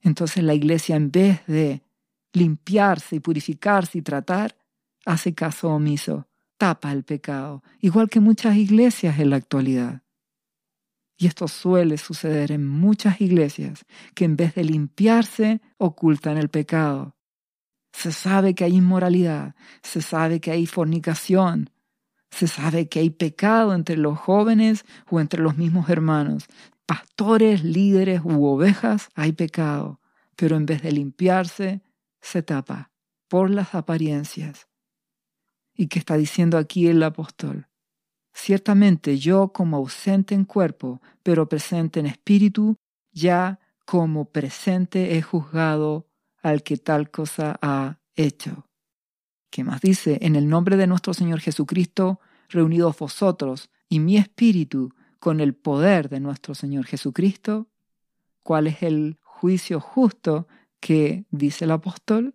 Entonces 0.00 0.42
la 0.42 0.54
iglesia 0.54 0.96
en 0.96 1.10
vez 1.10 1.44
de 1.46 1.82
limpiarse 2.32 3.16
y 3.16 3.20
purificarse 3.20 3.98
y 3.98 4.02
tratar, 4.02 4.56
hace 5.04 5.34
caso 5.34 5.70
omiso, 5.70 6.26
tapa 6.60 6.92
el 6.92 7.04
pecado, 7.04 7.62
igual 7.80 8.10
que 8.10 8.20
muchas 8.20 8.54
iglesias 8.54 9.18
en 9.18 9.30
la 9.30 9.36
actualidad. 9.36 10.02
Y 11.16 11.26
esto 11.26 11.48
suele 11.48 11.96
suceder 11.96 12.52
en 12.52 12.68
muchas 12.68 13.22
iglesias 13.22 13.86
que 14.14 14.26
en 14.26 14.36
vez 14.36 14.54
de 14.56 14.64
limpiarse 14.64 15.62
ocultan 15.78 16.36
el 16.36 16.50
pecado. 16.50 17.16
Se 17.94 18.12
sabe 18.12 18.54
que 18.54 18.64
hay 18.64 18.76
inmoralidad, 18.76 19.54
se 19.82 20.02
sabe 20.02 20.38
que 20.42 20.50
hay 20.50 20.66
fornicación, 20.66 21.70
se 22.30 22.46
sabe 22.46 22.90
que 22.90 23.00
hay 23.00 23.08
pecado 23.08 23.74
entre 23.74 23.96
los 23.96 24.18
jóvenes 24.18 24.84
o 25.08 25.18
entre 25.18 25.40
los 25.40 25.56
mismos 25.56 25.88
hermanos, 25.88 26.44
pastores, 26.84 27.64
líderes 27.64 28.20
u 28.22 28.44
ovejas 28.44 29.08
hay 29.14 29.32
pecado, 29.32 29.98
pero 30.36 30.56
en 30.56 30.66
vez 30.66 30.82
de 30.82 30.92
limpiarse, 30.92 31.80
se 32.20 32.42
tapa 32.42 32.90
por 33.28 33.48
las 33.48 33.74
apariencias. 33.74 34.69
¿Y 35.74 35.88
qué 35.88 35.98
está 35.98 36.16
diciendo 36.16 36.58
aquí 36.58 36.88
el 36.88 37.02
apóstol? 37.02 37.68
Ciertamente 38.32 39.18
yo 39.18 39.52
como 39.52 39.76
ausente 39.76 40.34
en 40.34 40.44
cuerpo, 40.44 41.00
pero 41.22 41.48
presente 41.48 42.00
en 42.00 42.06
espíritu, 42.06 42.76
ya 43.12 43.58
como 43.84 44.26
presente 44.26 45.16
he 45.16 45.22
juzgado 45.22 46.06
al 46.42 46.62
que 46.62 46.76
tal 46.76 47.10
cosa 47.10 47.58
ha 47.60 47.98
hecho. 48.14 48.66
¿Qué 49.50 49.64
más 49.64 49.80
dice? 49.80 50.18
En 50.22 50.36
el 50.36 50.48
nombre 50.48 50.76
de 50.76 50.86
nuestro 50.86 51.12
Señor 51.12 51.40
Jesucristo, 51.40 52.20
reunidos 52.48 52.96
vosotros 52.98 53.68
y 53.88 53.98
mi 53.98 54.16
espíritu, 54.16 54.94
con 55.18 55.40
el 55.40 55.54
poder 55.54 56.08
de 56.08 56.20
nuestro 56.20 56.54
Señor 56.54 56.86
Jesucristo, 56.86 57.68
cuál 58.42 58.66
es 58.68 58.82
el 58.82 59.18
juicio 59.22 59.80
justo 59.80 60.48
que 60.80 61.26
dice 61.30 61.66
el 61.66 61.72
apóstol, 61.72 62.34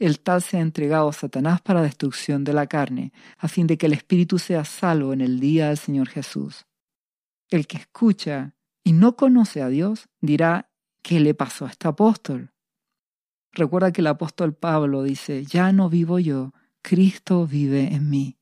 el 0.00 0.20
tal 0.20 0.42
sea 0.42 0.60
entregado 0.60 1.10
a 1.10 1.12
Satanás 1.12 1.60
para 1.60 1.82
destrucción 1.82 2.42
de 2.42 2.54
la 2.54 2.66
carne, 2.66 3.12
a 3.36 3.48
fin 3.48 3.66
de 3.66 3.76
que 3.76 3.86
el 3.86 3.92
espíritu 3.92 4.38
sea 4.38 4.64
salvo 4.64 5.12
en 5.12 5.20
el 5.20 5.38
día 5.38 5.68
del 5.68 5.76
Señor 5.76 6.08
Jesús. 6.08 6.66
El 7.50 7.66
que 7.66 7.76
escucha 7.76 8.56
y 8.82 8.92
no 8.92 9.14
conoce 9.14 9.60
a 9.60 9.68
Dios 9.68 10.08
dirá, 10.22 10.70
¿qué 11.02 11.20
le 11.20 11.34
pasó 11.34 11.66
a 11.66 11.70
este 11.70 11.86
apóstol? 11.86 12.52
Recuerda 13.52 13.92
que 13.92 14.00
el 14.00 14.06
apóstol 14.06 14.54
Pablo 14.54 15.02
dice, 15.02 15.44
ya 15.44 15.70
no 15.70 15.90
vivo 15.90 16.18
yo, 16.18 16.54
Cristo 16.80 17.46
vive 17.46 17.92
en 17.94 18.08
mí. 18.08 18.38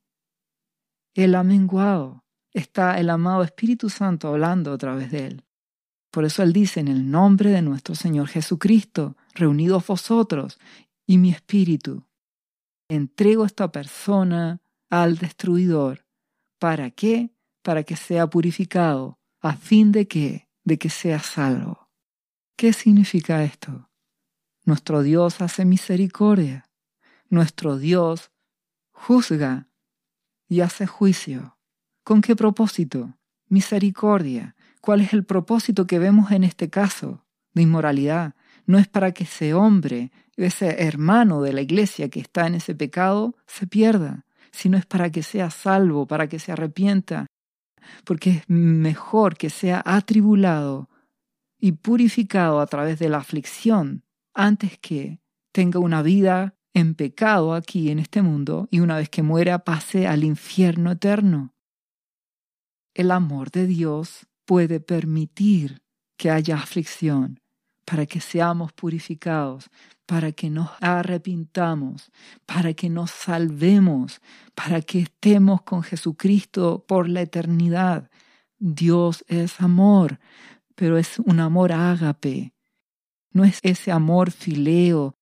Él 1.13 1.35
ha 1.35 1.43
menguado, 1.43 2.23
está 2.53 2.99
el 2.99 3.09
amado 3.09 3.43
Espíritu 3.43 3.89
Santo 3.89 4.29
hablando 4.29 4.71
a 4.71 4.77
través 4.77 5.11
de 5.11 5.27
él. 5.27 5.45
Por 6.09 6.23
eso 6.23 6.41
él 6.41 6.53
dice, 6.53 6.79
en 6.79 6.87
el 6.87 7.11
nombre 7.11 7.51
de 7.51 7.61
nuestro 7.61 7.95
Señor 7.95 8.29
Jesucristo, 8.29 9.17
reunidos 9.33 9.85
vosotros 9.85 10.57
y 11.09 11.17
mi 11.17 11.31
espíritu, 11.31 12.05
entrego 12.87 13.43
esta 13.43 13.71
persona 13.71 14.61
al 14.91 15.17
destruidor. 15.17 16.05
¿Para 16.59 16.91
qué? 16.91 17.33
Para 17.63 17.81
que 17.81 17.95
sea 17.95 18.29
purificado, 18.29 19.19
a 19.41 19.55
fin 19.55 19.91
de 19.91 20.07
que, 20.07 20.47
de 20.63 20.77
que 20.77 20.91
sea 20.91 21.17
salvo. 21.17 21.89
¿Qué 22.55 22.73
significa 22.73 23.43
esto? 23.43 23.89
Nuestro 24.65 25.01
Dios 25.01 25.41
hace 25.41 25.65
misericordia. 25.65 26.69
Nuestro 27.27 27.79
Dios 27.79 28.29
juzga 28.91 29.67
y 30.47 30.61
hace 30.61 30.85
juicio. 30.85 31.57
¿Con 32.03 32.21
qué 32.21 32.35
propósito? 32.35 33.17
Misericordia. 33.47 34.55
¿Cuál 34.79 35.01
es 35.01 35.13
el 35.13 35.25
propósito 35.25 35.87
que 35.87 35.97
vemos 35.97 36.29
en 36.29 36.43
este 36.43 36.69
caso 36.69 37.25
de 37.53 37.63
inmoralidad? 37.63 38.35
No 38.67 38.77
es 38.77 38.87
para 38.87 39.11
que 39.11 39.23
ese 39.23 39.55
hombre, 39.55 40.11
ese 40.45 40.83
hermano 40.83 41.41
de 41.41 41.53
la 41.53 41.61
iglesia 41.61 42.09
que 42.09 42.19
está 42.19 42.47
en 42.47 42.55
ese 42.55 42.75
pecado, 42.75 43.35
se 43.47 43.67
pierda, 43.67 44.25
sino 44.51 44.77
es 44.77 44.85
para 44.85 45.11
que 45.11 45.23
sea 45.23 45.49
salvo, 45.49 46.07
para 46.07 46.27
que 46.27 46.39
se 46.39 46.51
arrepienta, 46.51 47.27
porque 48.03 48.29
es 48.29 48.43
mejor 48.49 49.37
que 49.37 49.49
sea 49.49 49.81
atribulado 49.85 50.89
y 51.59 51.73
purificado 51.73 52.59
a 52.59 52.67
través 52.67 52.99
de 52.99 53.09
la 53.09 53.17
aflicción 53.17 54.03
antes 54.33 54.77
que 54.79 55.19
tenga 55.51 55.79
una 55.79 56.01
vida 56.01 56.55
en 56.73 56.95
pecado 56.95 57.53
aquí 57.53 57.89
en 57.89 57.99
este 57.99 58.21
mundo 58.21 58.67
y 58.71 58.79
una 58.79 58.97
vez 58.97 59.09
que 59.09 59.23
muera 59.23 59.59
pase 59.59 60.07
al 60.07 60.23
infierno 60.23 60.91
eterno. 60.91 61.53
El 62.93 63.11
amor 63.11 63.51
de 63.51 63.67
Dios 63.67 64.27
puede 64.45 64.79
permitir 64.79 65.81
que 66.17 66.29
haya 66.29 66.55
aflicción 66.57 67.39
para 67.85 68.05
que 68.05 68.21
seamos 68.21 68.71
purificados, 68.73 69.69
para 70.09 70.31
que 70.31 70.49
nos 70.49 70.71
arrepintamos, 70.81 72.11
para 72.47 72.73
que 72.73 72.89
nos 72.89 73.11
salvemos, 73.11 74.21
para 74.55 74.81
que 74.81 75.01
estemos 75.01 75.61
con 75.61 75.83
Jesucristo 75.83 76.83
por 76.87 77.07
la 77.07 77.21
eternidad. 77.21 78.09
Dios 78.57 79.23
es 79.27 79.61
amor, 79.61 80.19
pero 80.73 80.97
es 80.97 81.19
un 81.19 81.39
amor 81.39 81.71
ágape. 81.71 82.55
No 83.33 83.43
es 83.45 83.59
ese 83.61 83.91
amor 83.91 84.31
fileo 84.31 85.13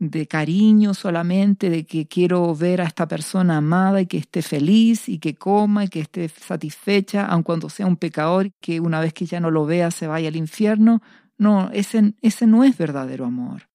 de 0.00 0.26
cariño 0.26 0.92
solamente, 0.92 1.70
de 1.70 1.86
que 1.86 2.08
quiero 2.08 2.52
ver 2.56 2.80
a 2.80 2.86
esta 2.86 3.06
persona 3.06 3.58
amada 3.58 4.00
y 4.00 4.06
que 4.06 4.18
esté 4.18 4.42
feliz 4.42 5.08
y 5.08 5.20
que 5.20 5.36
coma 5.36 5.84
y 5.84 5.88
que 5.88 6.00
esté 6.00 6.28
satisfecha, 6.28 7.26
aun 7.26 7.44
cuando 7.44 7.68
sea 7.68 7.86
un 7.86 7.96
pecador, 7.96 8.50
que 8.60 8.80
una 8.80 8.98
vez 8.98 9.12
que 9.12 9.24
ya 9.24 9.38
no 9.38 9.52
lo 9.52 9.66
vea 9.66 9.92
se 9.92 10.08
vaya 10.08 10.26
al 10.26 10.34
infierno. 10.34 11.00
No, 11.38 11.70
ese, 11.70 12.14
ese 12.22 12.48
no 12.48 12.64
es 12.64 12.76
verdadero 12.76 13.24
amor. 13.24 13.71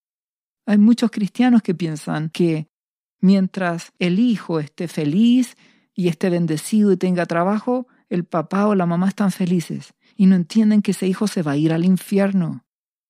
Hay 0.68 0.78
muchos 0.78 1.12
cristianos 1.12 1.62
que 1.62 1.74
piensan 1.74 2.30
que 2.30 2.68
mientras 3.22 3.94
el 4.00 4.20
hijo 4.20 4.60
esté 4.60 4.90
feliz 4.90 5.56
y 5.96 6.10
esté 6.10 6.30
bendecido 6.30 6.92
y 6.92 6.98
tenga 6.98 7.26
trabajo, 7.26 7.88
el 8.10 8.26
papá 8.26 8.68
o 8.68 8.76
la 8.76 8.86
mamá 8.86 9.08
están 9.08 9.32
felices 9.32 9.94
y 10.18 10.26
no 10.26 10.36
entienden 10.36 10.82
que 10.82 10.92
ese 10.92 11.08
hijo 11.08 11.28
se 11.28 11.42
va 11.42 11.54
a 11.54 11.58
ir 11.58 11.72
al 11.72 11.86
infierno. 11.86 12.66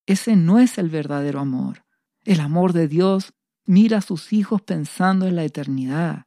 Ese 0.06 0.36
no 0.36 0.60
es 0.60 0.78
el 0.78 0.90
verdadero 0.90 1.40
amor. 1.40 1.84
El 2.26 2.42
amor 2.42 2.74
de 2.74 2.88
Dios 2.88 3.34
mira 3.66 3.98
a 3.98 4.02
sus 4.02 4.34
hijos 4.34 4.62
pensando 4.62 5.26
en 5.26 5.36
la 5.36 5.44
eternidad. 5.44 6.26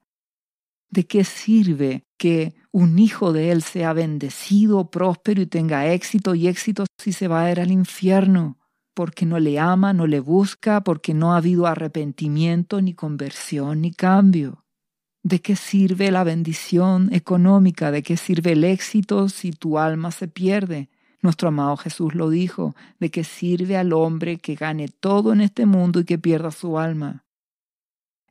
¿De 0.88 1.06
qué 1.06 1.22
sirve 1.22 2.02
que 2.18 2.56
un 2.72 2.98
hijo 2.98 3.32
de 3.32 3.52
Él 3.52 3.62
sea 3.62 3.92
bendecido, 3.92 4.90
próspero 4.90 5.40
y 5.40 5.46
tenga 5.46 5.86
éxito 5.92 6.34
y 6.34 6.48
éxito 6.48 6.86
si 6.98 7.12
se 7.12 7.28
va 7.28 7.44
a 7.44 7.52
ir 7.52 7.60
al 7.60 7.70
infierno? 7.70 8.59
Porque 9.00 9.24
no 9.24 9.38
le 9.38 9.58
ama, 9.58 9.94
no 9.94 10.06
le 10.06 10.20
busca, 10.20 10.82
porque 10.82 11.14
no 11.14 11.32
ha 11.32 11.38
habido 11.38 11.66
arrepentimiento, 11.66 12.82
ni 12.82 12.92
conversión, 12.92 13.80
ni 13.80 13.92
cambio. 13.92 14.66
¿De 15.22 15.40
qué 15.40 15.56
sirve 15.56 16.10
la 16.10 16.22
bendición 16.22 17.08
económica? 17.10 17.90
¿De 17.92 18.02
qué 18.02 18.18
sirve 18.18 18.52
el 18.52 18.62
éxito 18.62 19.30
si 19.30 19.52
tu 19.52 19.78
alma 19.78 20.10
se 20.10 20.28
pierde? 20.28 20.90
Nuestro 21.22 21.48
amado 21.48 21.78
Jesús 21.78 22.14
lo 22.14 22.28
dijo, 22.28 22.76
de 22.98 23.10
que 23.10 23.24
sirve 23.24 23.78
al 23.78 23.94
hombre 23.94 24.36
que 24.36 24.54
gane 24.54 24.88
todo 24.88 25.32
en 25.32 25.40
este 25.40 25.64
mundo 25.64 26.00
y 26.00 26.04
que 26.04 26.18
pierda 26.18 26.50
su 26.50 26.78
alma. 26.78 27.24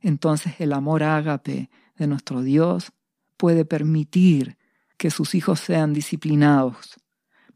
Entonces 0.00 0.54
el 0.60 0.72
amor 0.72 1.02
ágape 1.02 1.68
de 1.96 2.06
nuestro 2.06 2.42
Dios 2.42 2.92
puede 3.36 3.64
permitir 3.64 4.56
que 4.96 5.10
sus 5.10 5.34
hijos 5.34 5.58
sean 5.58 5.92
disciplinados. 5.94 6.94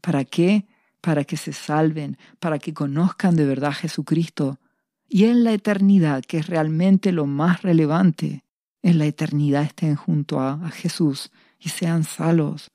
¿Para 0.01 0.25
qué? 0.25 0.67
Para 1.05 1.23
que 1.23 1.37
se 1.37 1.53
salven, 1.53 2.17
para 2.39 2.57
que 2.57 2.73
conozcan 2.73 3.35
de 3.35 3.45
verdad 3.45 3.69
a 3.69 3.73
Jesucristo. 3.73 4.59
Y 5.07 5.25
en 5.25 5.43
la 5.43 5.53
eternidad, 5.53 6.23
que 6.25 6.39
es 6.39 6.47
realmente 6.47 7.11
lo 7.11 7.27
más 7.27 7.61
relevante, 7.61 8.43
en 8.81 8.97
la 8.97 9.05
eternidad 9.05 9.61
estén 9.61 9.95
junto 9.95 10.39
a, 10.39 10.53
a 10.53 10.71
Jesús 10.71 11.31
y 11.59 11.69
sean 11.69 12.03
salvos. 12.03 12.71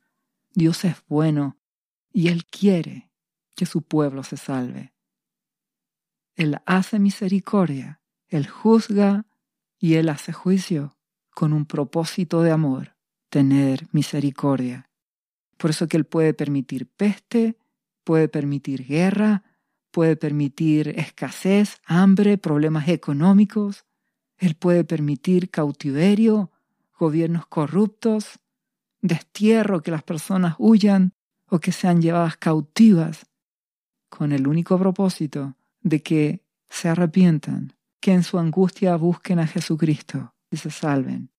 Dios 0.55 0.85
es 0.85 0.95
bueno 1.09 1.57
y 2.13 2.29
Él 2.29 2.45
quiere 2.45 3.11
que 3.57 3.67
su 3.67 3.83
pueblo 3.83 4.23
se 4.23 4.37
salve. 4.37 4.93
Él 6.37 6.59
hace 6.67 7.01
misericordia, 7.01 8.01
Él 8.29 8.47
juzga 8.47 9.27
y 9.77 9.95
Él 9.95 10.09
hace 10.09 10.33
juicio 10.33 10.97
con 11.31 11.53
un 11.53 11.67
propósito 11.67 12.43
de 12.43 12.53
amor, 12.53 12.95
tener 13.29 13.89
misericordia. 13.91 14.89
Por 15.57 15.71
eso 15.71 15.89
que 15.89 15.97
Él 15.97 16.05
puede 16.05 16.33
permitir 16.33 16.87
peste, 16.87 17.59
puede 18.05 18.29
permitir 18.29 18.87
guerra, 18.87 19.45
puede 19.91 20.17
permitir 20.17 20.89
escasez, 20.89 21.81
hambre, 21.85 22.39
problemas 22.39 22.89
económicos, 22.89 23.85
Él 24.39 24.55
puede 24.55 24.85
permitir 24.85 25.51
cautiverio, 25.51 26.51
gobiernos 26.99 27.47
corruptos, 27.47 28.41
destierro, 29.01 29.83
que 29.83 29.91
las 29.91 30.03
personas 30.03 30.55
huyan, 30.59 31.15
o 31.51 31.59
que 31.59 31.73
sean 31.73 32.01
llevadas 32.01 32.37
cautivas 32.37 33.27
con 34.09 34.33
el 34.33 34.47
único 34.47 34.79
propósito 34.79 35.57
de 35.81 36.03
que 36.03 36.45
se 36.69 36.89
arrepientan, 36.89 37.75
que 38.01 38.13
en 38.13 38.23
su 38.23 38.39
angustia 38.39 38.97
busquen 38.97 39.41
a 39.41 39.47
Jesucristo 39.47 40.35
y 40.51 40.57
se 40.57 40.71
salven. 40.71 41.31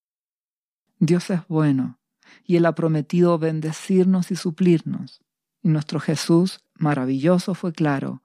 Dios 0.98 1.30
es 1.30 1.40
bueno 1.48 1.98
y 2.44 2.56
Él 2.56 2.66
ha 2.66 2.74
prometido 2.74 3.38
bendecirnos 3.38 4.30
y 4.30 4.36
suplirnos. 4.36 5.22
Y 5.62 5.68
nuestro 5.68 6.00
Jesús 6.00 6.60
maravilloso 6.74 7.54
fue 7.54 7.72
claro. 7.72 8.22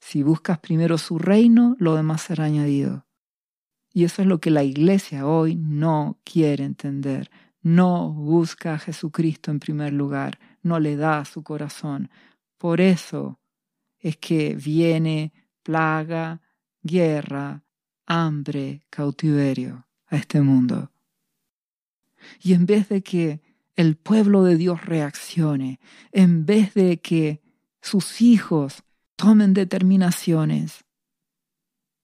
Si 0.00 0.22
buscas 0.22 0.58
primero 0.58 0.98
su 0.98 1.18
reino, 1.18 1.76
lo 1.78 1.94
demás 1.94 2.22
será 2.22 2.44
añadido. 2.44 3.06
Y 3.92 4.04
eso 4.04 4.22
es 4.22 4.28
lo 4.28 4.40
que 4.40 4.50
la 4.50 4.64
iglesia 4.64 5.26
hoy 5.26 5.56
no 5.56 6.18
quiere 6.24 6.64
entender. 6.64 7.30
No 7.62 8.12
busca 8.12 8.74
a 8.74 8.78
Jesucristo 8.78 9.50
en 9.50 9.60
primer 9.60 9.92
lugar 9.92 10.38
no 10.62 10.78
le 10.78 10.96
da 10.96 11.24
su 11.24 11.42
corazón. 11.42 12.10
Por 12.58 12.80
eso 12.80 13.40
es 13.98 14.16
que 14.16 14.54
viene 14.54 15.32
plaga, 15.62 16.40
guerra, 16.82 17.64
hambre, 18.06 18.82
cautiverio 18.90 19.86
a 20.06 20.16
este 20.16 20.40
mundo. 20.40 20.90
Y 22.42 22.52
en 22.52 22.66
vez 22.66 22.88
de 22.88 23.02
que 23.02 23.40
el 23.76 23.96
pueblo 23.96 24.44
de 24.44 24.56
Dios 24.56 24.84
reaccione, 24.84 25.80
en 26.12 26.44
vez 26.46 26.74
de 26.74 27.00
que 27.00 27.40
sus 27.80 28.20
hijos 28.20 28.82
tomen 29.16 29.54
determinaciones, 29.54 30.84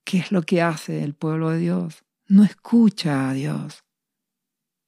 ¿qué 0.05 0.19
es 0.19 0.33
lo 0.33 0.43
que 0.43 0.63
hace 0.63 1.03
el 1.03 1.15
pueblo 1.15 1.51
de 1.51 1.59
Dios? 1.59 2.05
No 2.29 2.45
escucha 2.45 3.29
a 3.29 3.35
Dios. 3.35 3.85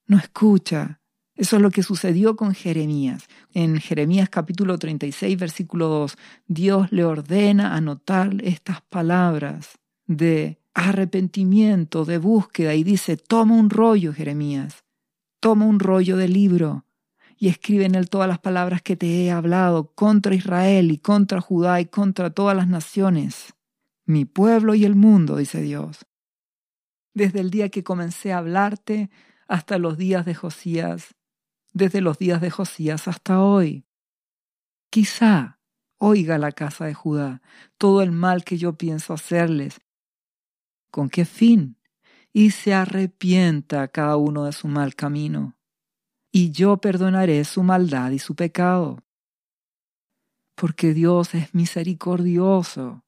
No 0.07 0.19
escucha. 0.19 1.01
Eso 1.35 1.57
es 1.57 1.63
lo 1.63 1.71
que 1.71 1.83
sucedió 1.83 2.35
con 2.35 2.55
Jeremías. 2.55 3.29
En 3.53 3.79
Jeremías 3.79 4.29
capítulo 4.29 4.79
36, 4.79 5.39
versículo 5.39 5.89
2, 5.89 6.17
Dios 6.47 6.91
le 6.91 7.05
ordena 7.05 7.77
anotar 7.77 8.35
estas 8.43 8.83
palabras 8.83 9.79
de 10.07 10.59
arrepentimiento, 10.75 12.05
de 12.05 12.19
búsqueda, 12.19 12.75
y 12.75 12.83
dice, 12.83 13.17
toma 13.17 13.55
un 13.55 13.71
rollo, 13.71 14.13
Jeremías, 14.13 14.85
toma 15.41 15.67
un 15.67 15.81
rollo 15.81 16.17
de 16.17 16.29
libro 16.29 16.85
y 17.37 17.49
escribe 17.49 17.85
en 17.85 17.95
él 17.95 18.11
todas 18.11 18.29
las 18.29 18.41
palabras 18.41 18.83
que 18.83 18.97
te 18.97 19.25
he 19.25 19.31
hablado 19.31 19.93
contra 19.95 20.35
Israel 20.35 20.91
y 20.91 20.99
contra 20.99 21.41
Judá 21.41 21.81
y 21.81 21.87
contra 21.87 22.31
todas 22.31 22.57
las 22.57 22.69
naciones, 22.69 23.55
mi 24.05 24.25
pueblo 24.25 24.75
y 24.75 24.85
el 24.85 24.97
mundo, 24.97 25.37
dice 25.37 25.63
Dios. 25.63 26.07
desde 27.15 27.41
el 27.41 27.51
día 27.51 27.69
que 27.69 27.83
comencé 27.83 28.33
a 28.33 28.39
hablarte 28.39 29.11
hasta 29.49 29.79
los 29.79 29.97
días 29.99 30.25
de 30.25 30.35
Josías, 30.35 31.17
desde 31.73 32.01
los 32.01 32.19
días 32.19 32.41
de 32.41 32.51
Josías 32.51 33.09
hasta 33.09 33.43
hoy. 33.43 33.87
Quizá 34.91 35.59
oiga 35.99 36.39
la 36.39 36.53
casa 36.53 36.85
de 36.87 36.95
Judá 36.95 37.43
todo 37.77 38.03
el 38.03 38.13
mal 38.13 38.45
que 38.45 38.59
yo 38.59 38.79
pienso 38.79 39.15
hacerles. 39.15 39.81
¿Con 40.91 41.09
qué 41.09 41.25
fin? 41.25 41.78
Y 42.39 42.53
se 42.53 42.73
arrepienta 42.73 43.89
cada 43.89 44.17
uno 44.17 44.45
de 44.45 44.53
su 44.53 44.69
mal 44.69 44.95
camino. 44.95 45.57
Y 46.31 46.53
yo 46.53 46.77
perdonaré 46.77 47.45
su 47.45 47.65
maldad 47.65 48.13
y 48.13 48.21
su 48.21 48.37
pecado. 48.37 49.03
Porque 50.55 50.95
Dios 50.95 51.35
es 51.35 51.53
misericordioso. 51.53 53.03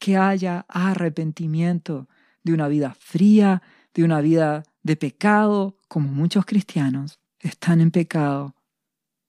Que 0.00 0.16
haya 0.16 0.66
arrepentimiento 0.68 2.08
de 2.42 2.52
una 2.52 2.66
vida 2.66 2.96
fría, 2.98 3.62
de 3.94 4.02
una 4.02 4.20
vida 4.20 4.64
de 4.82 4.96
pecado, 4.96 5.78
como 5.86 6.08
muchos 6.08 6.44
cristianos 6.46 7.20
están 7.38 7.80
en 7.80 7.92
pecado, 7.92 8.56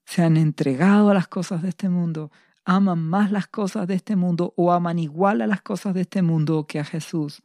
se 0.06 0.24
han 0.24 0.36
entregado 0.36 1.10
a 1.10 1.14
las 1.14 1.28
cosas 1.28 1.62
de 1.62 1.68
este 1.68 1.88
mundo, 1.88 2.32
aman 2.64 2.98
más 2.98 3.30
las 3.30 3.46
cosas 3.46 3.86
de 3.86 3.94
este 3.94 4.16
mundo 4.16 4.54
o 4.56 4.72
aman 4.72 4.98
igual 4.98 5.40
a 5.40 5.46
las 5.46 5.62
cosas 5.62 5.94
de 5.94 6.00
este 6.00 6.20
mundo 6.20 6.66
que 6.66 6.80
a 6.80 6.84
Jesús. 6.84 7.44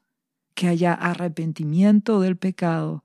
Que 0.54 0.68
haya 0.68 0.94
arrepentimiento 0.94 2.22
del 2.22 2.38
pecado, 2.38 3.04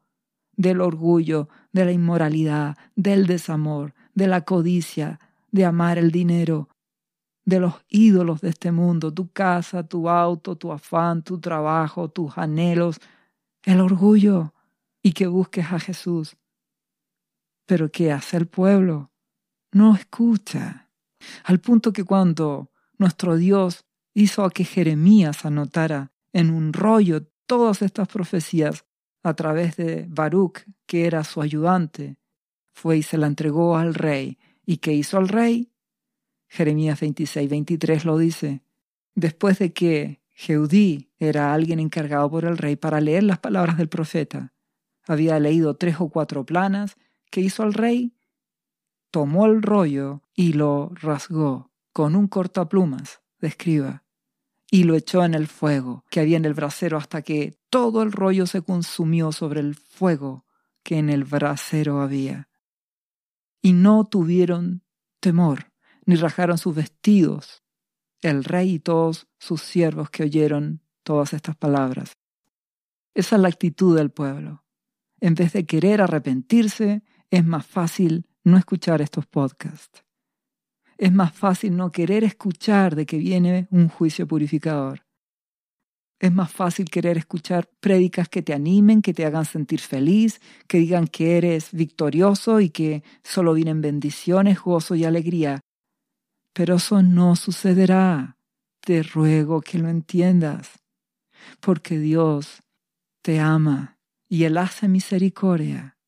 del 0.56 0.80
orgullo, 0.80 1.48
de 1.72 1.84
la 1.84 1.92
inmoralidad, 1.92 2.76
del 2.96 3.26
desamor, 3.26 3.94
de 4.14 4.26
la 4.26 4.42
codicia, 4.44 5.18
de 5.50 5.64
amar 5.64 5.98
el 5.98 6.10
dinero, 6.10 6.68
de 7.44 7.60
los 7.60 7.74
ídolos 7.88 8.40
de 8.42 8.50
este 8.50 8.72
mundo, 8.72 9.14
tu 9.14 9.30
casa, 9.32 9.82
tu 9.82 10.08
auto, 10.08 10.56
tu 10.56 10.72
afán, 10.72 11.22
tu 11.22 11.40
trabajo, 11.40 12.08
tus 12.10 12.36
anhelos, 12.36 13.00
el 13.64 13.80
orgullo, 13.80 14.52
y 15.02 15.12
que 15.12 15.26
busques 15.26 15.72
a 15.72 15.78
Jesús. 15.78 16.36
Pero 17.66 17.90
¿qué 17.90 18.12
hace 18.12 18.36
el 18.36 18.46
pueblo? 18.46 19.10
No 19.72 19.94
escucha. 19.94 20.90
Al 21.44 21.60
punto 21.60 21.92
que 21.92 22.04
cuando 22.04 22.70
nuestro 22.98 23.36
Dios 23.36 23.84
hizo 24.14 24.48
que 24.50 24.64
Jeremías 24.64 25.44
anotara 25.44 26.12
en 26.32 26.50
un 26.50 26.72
rollo 26.72 27.26
todas 27.48 27.82
estas 27.82 28.06
profecías 28.06 28.84
a 29.24 29.34
través 29.34 29.76
de 29.76 30.06
Baruch, 30.08 30.60
que 30.86 31.06
era 31.06 31.24
su 31.24 31.42
ayudante, 31.42 32.16
fue 32.72 32.98
y 32.98 33.02
se 33.02 33.18
la 33.18 33.26
entregó 33.26 33.76
al 33.76 33.94
rey. 33.94 34.38
¿Y 34.64 34.76
qué 34.76 34.92
hizo 34.92 35.18
el 35.18 35.26
rey? 35.26 35.72
Jeremías 36.46 37.00
26, 37.00 37.50
23 37.50 38.04
lo 38.04 38.16
dice. 38.18 38.62
Después 39.16 39.58
de 39.58 39.72
que 39.72 40.20
Jeudí 40.30 41.10
era 41.18 41.52
alguien 41.52 41.80
encargado 41.80 42.30
por 42.30 42.44
el 42.44 42.56
rey 42.56 42.76
para 42.76 43.00
leer 43.00 43.24
las 43.24 43.40
palabras 43.40 43.76
del 43.76 43.88
profeta, 43.88 44.52
había 45.08 45.40
leído 45.40 45.74
tres 45.74 45.96
o 45.98 46.08
cuatro 46.08 46.46
planas, 46.46 46.96
¿qué 47.30 47.40
hizo 47.40 47.64
el 47.64 47.74
rey? 47.74 48.14
tomó 49.10 49.46
el 49.46 49.62
rollo 49.62 50.22
y 50.34 50.52
lo 50.52 50.90
rasgó 50.94 51.70
con 51.92 52.14
un 52.14 52.28
cortaplumas 52.28 53.20
de 53.40 53.48
escriba 53.48 54.04
y 54.70 54.84
lo 54.84 54.94
echó 54.94 55.24
en 55.24 55.34
el 55.34 55.46
fuego 55.46 56.04
que 56.10 56.20
había 56.20 56.36
en 56.36 56.44
el 56.44 56.54
brasero 56.54 56.98
hasta 56.98 57.22
que 57.22 57.58
todo 57.70 58.02
el 58.02 58.12
rollo 58.12 58.46
se 58.46 58.62
consumió 58.62 59.32
sobre 59.32 59.60
el 59.60 59.74
fuego 59.74 60.44
que 60.82 60.98
en 60.98 61.10
el 61.10 61.24
brasero 61.24 62.00
había. 62.00 62.48
Y 63.62 63.72
no 63.72 64.04
tuvieron 64.04 64.84
temor, 65.20 65.72
ni 66.04 66.16
rajaron 66.16 66.58
sus 66.58 66.74
vestidos, 66.74 67.62
el 68.22 68.44
rey 68.44 68.74
y 68.74 68.78
todos 68.78 69.26
sus 69.38 69.62
siervos 69.62 70.10
que 70.10 70.24
oyeron 70.24 70.82
todas 71.02 71.32
estas 71.32 71.56
palabras. 71.56 72.18
Esa 73.14 73.36
es 73.36 73.42
la 73.42 73.48
actitud 73.48 73.96
del 73.96 74.10
pueblo. 74.10 74.64
En 75.20 75.34
vez 75.34 75.52
de 75.52 75.66
querer 75.66 76.00
arrepentirse, 76.00 77.02
es 77.30 77.44
más 77.44 77.66
fácil 77.66 78.26
no 78.44 78.56
escuchar 78.56 79.02
estos 79.02 79.26
podcasts. 79.26 80.04
Es 80.98 81.12
más 81.12 81.32
fácil 81.32 81.76
no 81.76 81.92
querer 81.92 82.24
escuchar 82.24 82.96
de 82.96 83.06
que 83.06 83.18
viene 83.18 83.68
un 83.70 83.88
juicio 83.88 84.26
purificador. 84.26 85.06
Es 86.20 86.32
más 86.32 86.50
fácil 86.50 86.90
querer 86.90 87.16
escuchar 87.16 87.70
prédicas 87.78 88.28
que 88.28 88.42
te 88.42 88.52
animen, 88.52 89.02
que 89.02 89.14
te 89.14 89.24
hagan 89.24 89.44
sentir 89.44 89.78
feliz, 89.78 90.40
que 90.66 90.78
digan 90.78 91.06
que 91.06 91.38
eres 91.38 91.70
victorioso 91.70 92.60
y 92.60 92.70
que 92.70 93.04
solo 93.22 93.54
vienen 93.54 93.80
bendiciones, 93.80 94.60
gozo 94.60 94.96
y 94.96 95.04
alegría. 95.04 95.60
Pero 96.52 96.74
eso 96.76 97.02
no 97.02 97.36
sucederá. 97.36 98.36
Te 98.80 99.04
ruego 99.04 99.60
que 99.60 99.78
lo 99.78 99.88
entiendas, 99.88 100.80
porque 101.60 101.98
Dios 101.98 102.62
te 103.22 103.38
ama 103.38 103.98
y 104.28 104.44
Él 104.44 104.58
hace 104.58 104.88
misericordia 104.88 105.98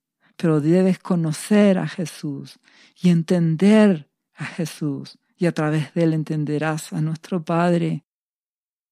pero 0.40 0.62
debes 0.62 0.98
conocer 0.98 1.76
a 1.76 1.86
Jesús 1.86 2.58
y 2.96 3.10
entender 3.10 4.09
a 4.40 4.46
Jesús. 4.46 5.18
Y 5.36 5.46
a 5.46 5.52
través 5.52 5.94
de 5.94 6.04
él 6.04 6.14
entenderás 6.14 6.92
a 6.92 7.00
nuestro 7.00 7.44
Padre 7.44 8.04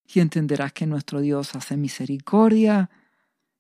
y 0.06 0.20
entenderás 0.20 0.72
que 0.72 0.86
nuestro 0.86 1.20
Dios 1.20 1.54
hace 1.54 1.76
misericordia 1.76 2.90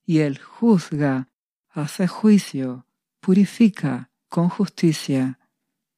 y 0.06 0.20
él 0.20 0.38
juzga, 0.38 1.28
hace 1.68 2.06
juicio, 2.06 2.86
purifica 3.20 4.10
con 4.28 4.48
justicia 4.48 5.38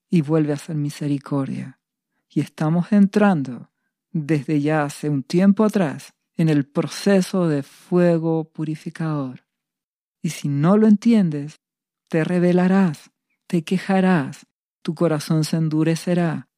y 0.09 0.23
vuelve 0.23 0.53
a 0.53 0.55
hacer 0.55 0.77
misericordia. 0.77 1.79
Y 2.29 2.41
estamos 2.41 2.93
entrando 2.93 3.71
desde 4.11 4.61
ya 4.61 4.85
hace 4.85 5.09
un 5.09 5.23
tiempo 5.23 5.65
atrás 5.65 6.15
en 6.35 6.49
el 6.49 6.67
proceso 6.67 7.49
de 7.49 7.63
fuego 7.63 8.45
purificador. 8.45 9.45
Y 10.23 10.31
si 10.31 10.49
no 10.49 10.77
lo 10.77 10.89
entiendes, 10.89 11.61
te 12.09 12.25
rebelarás, 12.25 13.11
te 13.47 13.63
quejarás, 13.63 14.47
tu 14.83 14.95
corazón 14.95 15.45
se 15.45 15.57
endurecerá 15.57 16.49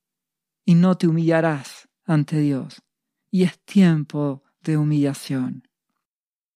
y 0.65 0.75
no 0.75 0.97
te 0.97 1.09
humillarás 1.09 1.89
ante 2.05 2.39
Dios. 2.39 2.83
Y 3.31 3.45
es 3.45 3.59
tiempo 3.61 4.43
de 4.61 4.77
humillación. 4.77 5.69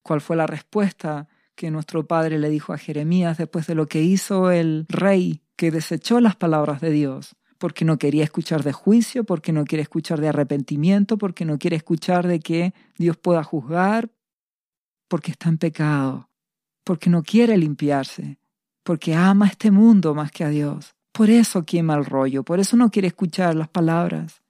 ¿Cuál 0.02 0.20
fue 0.20 0.36
la 0.36 0.46
respuesta 0.46 1.28
que 1.54 1.70
nuestro 1.70 2.06
padre 2.06 2.38
le 2.38 2.50
dijo 2.50 2.72
a 2.72 2.78
Jeremías 2.78 3.38
después 3.38 3.66
de 3.66 3.74
lo 3.74 3.86
que 3.86 4.02
hizo 4.02 4.50
el 4.50 4.86
rey 4.88 5.42
que 5.56 5.70
desechó 5.70 6.20
las 6.20 6.36
palabras 6.36 6.80
de 6.80 6.90
Dios? 6.90 7.34
Porque 7.58 7.84
no 7.84 7.98
quería 7.98 8.22
escuchar 8.22 8.62
de 8.62 8.72
juicio, 8.72 9.24
porque 9.24 9.52
no 9.52 9.64
quiere 9.64 9.82
escuchar 9.82 10.20
de 10.20 10.28
arrepentimiento, 10.28 11.16
porque 11.16 11.44
no 11.44 11.58
quiere 11.58 11.76
escuchar 11.76 12.26
de 12.26 12.38
que 12.38 12.74
Dios 12.98 13.16
pueda 13.16 13.42
juzgar, 13.42 14.10
porque 15.08 15.30
está 15.30 15.48
en 15.48 15.58
pecado, 15.58 16.28
porque 16.84 17.08
no 17.08 17.22
quiere 17.22 17.56
limpiarse, 17.56 18.38
porque 18.82 19.14
ama 19.14 19.46
este 19.46 19.70
mundo 19.70 20.14
más 20.14 20.30
que 20.30 20.44
a 20.44 20.50
Dios. 20.50 20.95
Por 21.16 21.30
eso 21.30 21.64
quema 21.64 21.94
el 21.94 22.04
rollo, 22.04 22.42
por 22.42 22.60
eso 22.60 22.76
no 22.76 22.90
quiere 22.90 23.08
escuchar 23.08 23.54
las 23.54 23.68
palabras. 23.68 24.42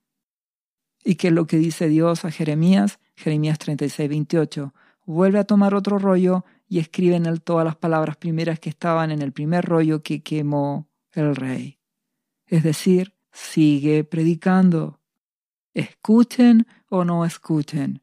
¿Y 1.05 1.15
qué 1.15 1.29
es 1.29 1.33
lo 1.33 1.47
que 1.47 1.59
dice 1.59 1.89
Dios 1.89 2.25
a 2.25 2.33
Jeremías? 2.33 2.99
Jeremías 3.15 3.61
36, 3.61 4.09
28. 4.09 4.75
Vuelve 5.05 5.39
a 5.39 5.45
tomar 5.45 5.75
otro 5.77 6.01
rollo 6.01 6.45
y 6.69 6.81
escribe 6.81 7.15
en 7.15 7.27
él 7.27 7.41
todas 7.41 7.65
las 7.65 7.77
palabras 7.77 8.17
primeras 8.17 8.59
que 8.59 8.69
estaban 8.69 9.13
en 9.13 9.23
el 9.23 9.31
primer 9.31 9.65
rollo 9.65 10.03
que 10.03 10.25
quemó 10.25 10.89
el 11.13 11.37
rey. 11.37 11.79
Es 12.47 12.65
decir, 12.65 13.15
sigue 13.31 14.03
predicando. 14.03 14.99
Escuchen 15.73 16.67
o 16.89 17.05
no 17.05 17.25
escuchen. 17.25 18.03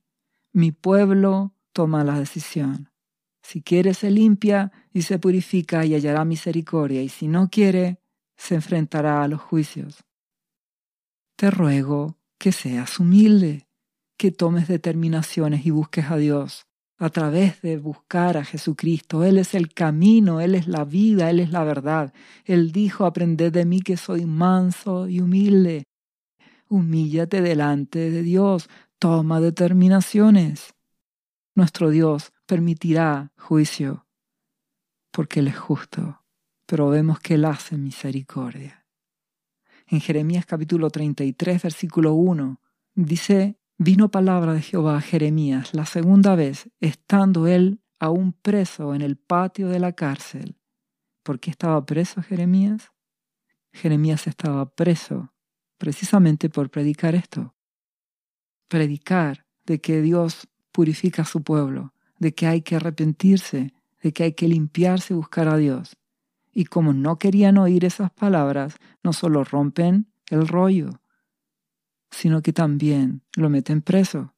Mi 0.54 0.72
pueblo 0.72 1.54
toma 1.74 2.06
la 2.06 2.18
decisión. 2.18 2.90
Si 3.42 3.62
quiere 3.62 3.94
se 3.94 4.10
limpia 4.10 4.72
y 4.94 5.02
se 5.02 5.20
purifica 5.20 5.86
y 5.86 5.96
hallará 5.96 6.24
misericordia, 6.24 7.02
y 7.04 7.10
si 7.10 7.28
no 7.28 7.50
quiere, 7.50 8.00
se 8.36 8.56
enfrentará 8.56 9.24
a 9.24 9.28
los 9.28 9.42
juicios. 9.42 10.04
Te 11.36 11.52
ruego 11.52 12.18
que 12.38 12.52
seas 12.52 13.00
humilde, 13.00 13.68
que 14.18 14.32
tomes 14.32 14.68
determinaciones 14.68 15.66
y 15.66 15.72
busques 15.72 16.10
a 16.10 16.18
Dios 16.18 16.68
a 17.04 17.10
través 17.10 17.62
de 17.62 17.78
buscar 17.78 18.38
a 18.38 18.46
Jesucristo. 18.46 19.26
Él 19.26 19.38
es 19.38 19.56
el 19.56 19.74
camino, 19.74 20.40
Él 20.40 20.56
es 20.56 20.68
la 20.70 20.86
vida, 20.86 21.30
Él 21.30 21.42
es 21.42 21.52
la 21.52 21.66
verdad. 21.66 22.14
Él 22.46 22.72
dijo, 22.72 23.06
aprended 23.06 23.52
de 23.52 23.66
mí 23.66 23.82
que 23.82 23.98
soy 23.98 24.26
manso 24.26 25.10
y 25.10 25.20
humilde. 25.20 25.84
Humíllate 26.70 27.42
delante 27.42 28.10
de 28.10 28.24
Dios, 28.24 28.70
toma 29.00 29.42
determinaciones. 29.42 30.76
Nuestro 31.56 31.90
Dios 31.90 32.32
permitirá 32.46 33.34
juicio, 33.38 34.08
porque 35.12 35.42
Él 35.42 35.50
es 35.50 35.60
justo, 35.60 36.23
pero 36.74 36.90
vemos 36.90 37.20
que 37.20 37.36
Él 37.36 37.46
hace 37.46 37.78
misericordia. 37.78 38.88
En 39.86 40.02
Jeremías 40.02 40.48
capítulo 40.48 40.90
33, 40.90 41.62
versículo 41.62 42.16
1, 42.16 42.60
dice, 42.96 43.60
vino 43.78 44.10
palabra 44.10 44.54
de 44.54 44.64
Jehová 44.64 44.98
a 44.98 45.02
Jeremías 45.02 45.76
la 45.76 45.86
segunda 45.86 46.34
vez, 46.34 46.72
estando 46.80 47.46
él 47.46 47.84
aún 48.00 48.34
preso 48.34 48.96
en 48.96 49.04
el 49.04 49.18
patio 49.18 49.70
de 49.70 49.80
la 49.80 49.92
cárcel. 49.92 50.58
¿Por 51.22 51.40
qué 51.40 51.52
estaba 51.52 51.86
preso 51.86 52.24
Jeremías? 52.24 52.92
Jeremías 53.72 54.26
estaba 54.26 54.74
preso 54.74 55.32
precisamente 55.78 56.50
por 56.50 56.72
predicar 56.72 57.14
esto. 57.14 57.54
Predicar 58.68 59.46
de 59.68 59.80
que 59.80 60.02
Dios 60.02 60.48
purifica 60.72 61.22
a 61.22 61.26
su 61.26 61.44
pueblo, 61.44 61.94
de 62.18 62.34
que 62.34 62.48
hay 62.48 62.64
que 62.64 62.78
arrepentirse, 62.78 63.76
de 64.02 64.12
que 64.12 64.24
hay 64.24 64.34
que 64.34 64.48
limpiarse 64.48 65.14
y 65.14 65.18
buscar 65.18 65.48
a 65.48 65.58
Dios. 65.58 66.00
Y 66.54 66.66
como 66.66 66.94
no 66.94 67.18
querían 67.18 67.58
oír 67.58 67.84
esas 67.84 68.12
palabras, 68.12 68.76
no 69.04 69.12
solo 69.12 69.44
rompen 69.44 70.12
el 70.30 70.48
rollo, 70.48 71.02
sino 72.12 72.42
que 72.42 72.54
también 72.54 73.24
lo 73.36 73.50
meten 73.50 73.82
preso. 73.82 74.36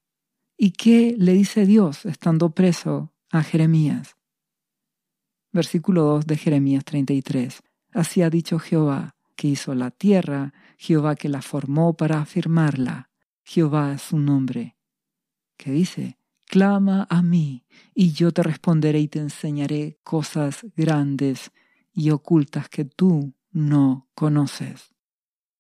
¿Y 0.58 0.72
qué 0.72 1.16
le 1.18 1.34
dice 1.34 1.66
Dios 1.66 2.06
estando 2.06 2.52
preso 2.52 3.14
a 3.32 3.44
Jeremías? 3.44 4.16
Versículo 5.52 6.04
2 6.04 6.28
de 6.28 6.38
Jeremías 6.38 6.86
33. 6.86 7.62
Así 7.94 8.22
ha 8.22 8.30
dicho 8.30 8.60
Jehová, 8.60 9.16
que 9.36 9.50
hizo 9.50 9.76
la 9.76 9.92
tierra, 9.92 10.54
Jehová 10.78 11.16
que 11.16 11.30
la 11.30 11.42
formó 11.42 11.96
para 11.96 12.22
afirmarla. 12.22 13.10
Jehová 13.44 13.94
es 13.94 14.02
su 14.02 14.18
nombre. 14.18 14.78
¿Qué 15.58 15.72
dice? 15.72 16.18
Clama 16.46 17.08
a 17.10 17.22
mí, 17.22 17.66
y 17.94 18.12
yo 18.12 18.32
te 18.32 18.44
responderé 18.44 19.00
y 19.00 19.08
te 19.08 19.20
enseñaré 19.20 20.00
cosas 20.04 20.66
grandes 20.76 21.52
y 21.96 22.12
ocultas 22.12 22.70
que 22.70 22.86
tú 22.86 23.34
no 23.52 24.10
conoces. 24.14 24.94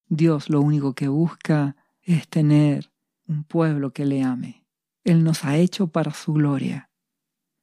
Dios 0.07 0.49
lo 0.49 0.61
único 0.61 0.93
que 0.93 1.07
busca 1.07 1.77
es 2.01 2.27
tener 2.27 2.91
un 3.25 3.45
pueblo 3.45 3.93
que 3.93 4.05
le 4.05 4.21
ame. 4.21 4.67
Él 5.03 5.23
nos 5.23 5.45
ha 5.45 5.57
hecho 5.57 5.87
para 5.87 6.13
su 6.13 6.33
gloria. 6.33 6.91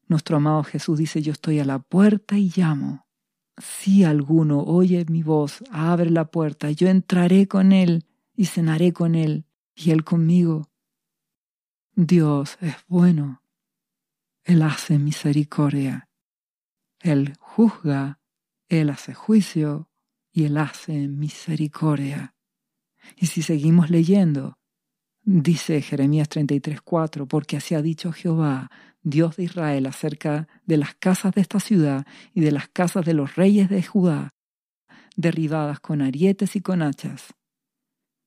Nuestro 0.08 0.38
amado 0.38 0.64
Jesús 0.64 0.98
dice, 0.98 1.22
yo 1.22 1.32
estoy 1.32 1.60
a 1.60 1.64
la 1.64 1.78
puerta 1.78 2.38
y 2.38 2.50
llamo. 2.56 3.06
Si 3.58 4.04
alguno 4.04 4.60
oye 4.60 5.04
mi 5.08 5.22
voz, 5.22 5.62
abre 5.70 6.10
la 6.10 6.24
puerta, 6.30 6.70
yo 6.70 6.88
entraré 6.88 7.46
con 7.46 7.72
él 7.72 8.06
y 8.34 8.46
cenaré 8.46 8.92
con 8.92 9.14
él 9.14 9.44
y 9.74 9.90
él 9.90 10.02
conmigo. 10.02 10.70
Dios 11.94 12.56
es 12.60 12.76
bueno. 12.88 13.42
Él 14.44 14.62
hace 14.62 14.98
misericordia. 14.98 16.08
Él 17.00 17.34
juzga, 17.38 18.21
Él 18.72 18.88
hace 18.88 19.12
juicio 19.12 19.90
y 20.32 20.44
Él 20.44 20.56
hace 20.56 21.06
misericordia. 21.06 22.34
Y 23.16 23.26
si 23.26 23.42
seguimos 23.42 23.90
leyendo, 23.90 24.54
dice 25.22 25.82
Jeremías 25.82 26.30
33:4, 26.30 27.28
porque 27.28 27.58
así 27.58 27.74
ha 27.74 27.82
dicho 27.82 28.12
Jehová, 28.12 28.70
Dios 29.02 29.36
de 29.36 29.42
Israel, 29.44 29.84
acerca 29.84 30.48
de 30.64 30.78
las 30.78 30.94
casas 30.94 31.34
de 31.34 31.42
esta 31.42 31.60
ciudad 31.60 32.06
y 32.32 32.40
de 32.40 32.50
las 32.50 32.68
casas 32.68 33.04
de 33.04 33.12
los 33.12 33.36
reyes 33.36 33.68
de 33.68 33.82
Judá, 33.82 34.30
derribadas 35.16 35.78
con 35.78 36.00
arietes 36.00 36.56
y 36.56 36.62
con 36.62 36.80
hachas 36.80 37.34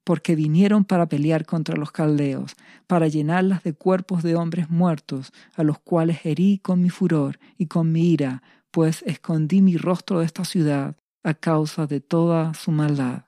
porque 0.05 0.35
vinieron 0.35 0.85
para 0.85 1.07
pelear 1.09 1.45
contra 1.45 1.75
los 1.75 1.91
caldeos, 1.91 2.55
para 2.87 3.07
llenarlas 3.07 3.63
de 3.63 3.73
cuerpos 3.73 4.23
de 4.23 4.35
hombres 4.35 4.69
muertos, 4.69 5.33
a 5.55 5.63
los 5.63 5.79
cuales 5.79 6.25
herí 6.25 6.59
con 6.59 6.79
mi 6.79 6.91
furor 6.91 7.39
y 7.57 7.65
con 7.65 7.91
mi 7.91 8.11
ira, 8.11 8.43
pues 8.75 9.03
escondí 9.03 9.61
mi 9.61 9.77
rostro 9.77 10.19
de 10.19 10.25
esta 10.25 10.43
ciudad 10.43 10.97
a 11.23 11.33
causa 11.33 11.87
de 11.87 12.01
toda 12.01 12.53
su 12.55 12.71
maldad. 12.71 13.23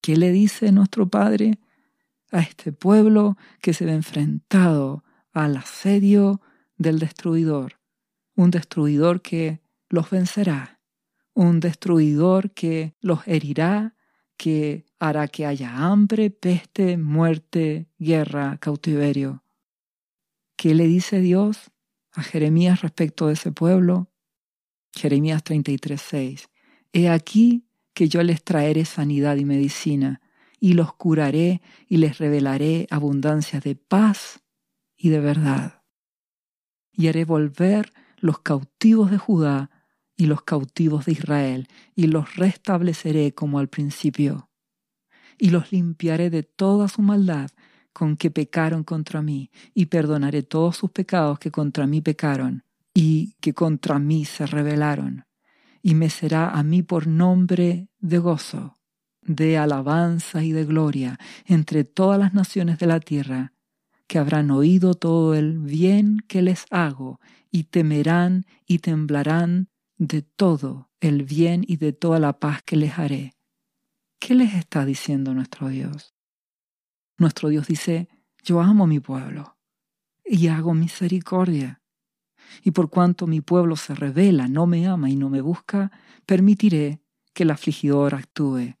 ¿Qué 0.00 0.16
le 0.16 0.30
dice 0.30 0.70
nuestro 0.70 1.08
Padre 1.08 1.58
a 2.30 2.38
este 2.38 2.70
pueblo 2.70 3.36
que 3.60 3.74
se 3.74 3.84
ve 3.84 3.94
enfrentado 3.94 5.02
al 5.32 5.56
asedio 5.56 6.40
del 6.76 7.00
destruidor? 7.00 7.80
Un 8.36 8.52
destruidor 8.52 9.22
que 9.22 9.60
los 9.88 10.08
vencerá, 10.08 10.78
un 11.34 11.58
destruidor 11.58 12.52
que 12.52 12.94
los 13.00 13.26
herirá 13.26 13.96
que 14.36 14.86
hará 15.00 15.26
que 15.26 15.46
haya 15.46 15.78
hambre, 15.78 16.30
peste, 16.30 16.96
muerte, 16.96 17.88
guerra, 17.98 18.56
cautiverio. 18.58 19.42
¿Qué 20.54 20.76
le 20.76 20.86
dice 20.86 21.18
Dios 21.18 21.72
a 22.12 22.22
Jeremías 22.22 22.82
respecto 22.82 23.26
de 23.26 23.32
ese 23.32 23.50
pueblo? 23.50 24.12
Jeremías 24.96 25.44
33:6. 25.44 26.48
He 26.92 27.08
aquí 27.10 27.66
que 27.92 28.08
yo 28.08 28.22
les 28.22 28.42
traeré 28.42 28.84
sanidad 28.84 29.36
y 29.36 29.44
medicina, 29.44 30.20
y 30.58 30.72
los 30.72 30.94
curaré 30.94 31.60
y 31.86 31.98
les 31.98 32.18
revelaré 32.18 32.86
abundancia 32.90 33.60
de 33.60 33.76
paz 33.76 34.40
y 34.96 35.10
de 35.10 35.20
verdad. 35.20 35.82
Y 36.92 37.08
haré 37.08 37.24
volver 37.24 37.92
los 38.18 38.38
cautivos 38.38 39.10
de 39.10 39.18
Judá 39.18 39.70
y 40.16 40.26
los 40.26 40.42
cautivos 40.42 41.04
de 41.04 41.12
Israel, 41.12 41.68
y 41.94 42.06
los 42.06 42.36
restableceré 42.36 43.34
como 43.34 43.58
al 43.58 43.68
principio, 43.68 44.48
y 45.38 45.50
los 45.50 45.72
limpiaré 45.72 46.30
de 46.30 46.42
toda 46.42 46.88
su 46.88 47.02
maldad 47.02 47.50
con 47.92 48.16
que 48.16 48.30
pecaron 48.30 48.82
contra 48.82 49.20
mí, 49.20 49.50
y 49.74 49.86
perdonaré 49.86 50.42
todos 50.42 50.78
sus 50.78 50.90
pecados 50.90 51.38
que 51.38 51.50
contra 51.50 51.86
mí 51.86 52.00
pecaron, 52.00 52.65
y 52.98 53.34
que 53.42 53.52
contra 53.52 53.98
mí 53.98 54.24
se 54.24 54.46
rebelaron, 54.46 55.26
y 55.82 55.94
me 55.94 56.08
será 56.08 56.48
a 56.48 56.62
mí 56.62 56.82
por 56.82 57.06
nombre 57.06 57.90
de 57.98 58.16
gozo, 58.16 58.78
de 59.20 59.58
alabanza 59.58 60.42
y 60.42 60.52
de 60.52 60.64
gloria 60.64 61.18
entre 61.44 61.84
todas 61.84 62.18
las 62.18 62.32
naciones 62.32 62.78
de 62.78 62.86
la 62.86 62.98
tierra, 63.00 63.52
que 64.06 64.18
habrán 64.18 64.50
oído 64.50 64.94
todo 64.94 65.34
el 65.34 65.58
bien 65.58 66.20
que 66.26 66.40
les 66.40 66.64
hago, 66.70 67.20
y 67.50 67.64
temerán 67.64 68.46
y 68.66 68.78
temblarán 68.78 69.68
de 69.98 70.22
todo 70.22 70.88
el 71.00 71.22
bien 71.22 71.66
y 71.68 71.76
de 71.76 71.92
toda 71.92 72.18
la 72.18 72.38
paz 72.38 72.62
que 72.64 72.76
les 72.76 72.98
haré. 72.98 73.34
¿Qué 74.18 74.34
les 74.34 74.54
está 74.54 74.86
diciendo 74.86 75.34
nuestro 75.34 75.68
Dios? 75.68 76.14
Nuestro 77.18 77.50
Dios 77.50 77.66
dice, 77.66 78.08
yo 78.42 78.62
amo 78.62 78.86
mi 78.86 79.00
pueblo 79.00 79.58
y 80.24 80.48
hago 80.48 80.72
misericordia. 80.72 81.82
Y 82.62 82.70
por 82.70 82.90
cuanto 82.90 83.26
mi 83.26 83.40
pueblo 83.40 83.76
se 83.76 83.94
revela, 83.94 84.48
no 84.48 84.66
me 84.66 84.86
ama 84.86 85.10
y 85.10 85.16
no 85.16 85.30
me 85.30 85.40
busca, 85.40 85.90
permitiré 86.24 87.00
que 87.32 87.42
el 87.42 87.50
afligidor 87.50 88.14
actúe, 88.14 88.76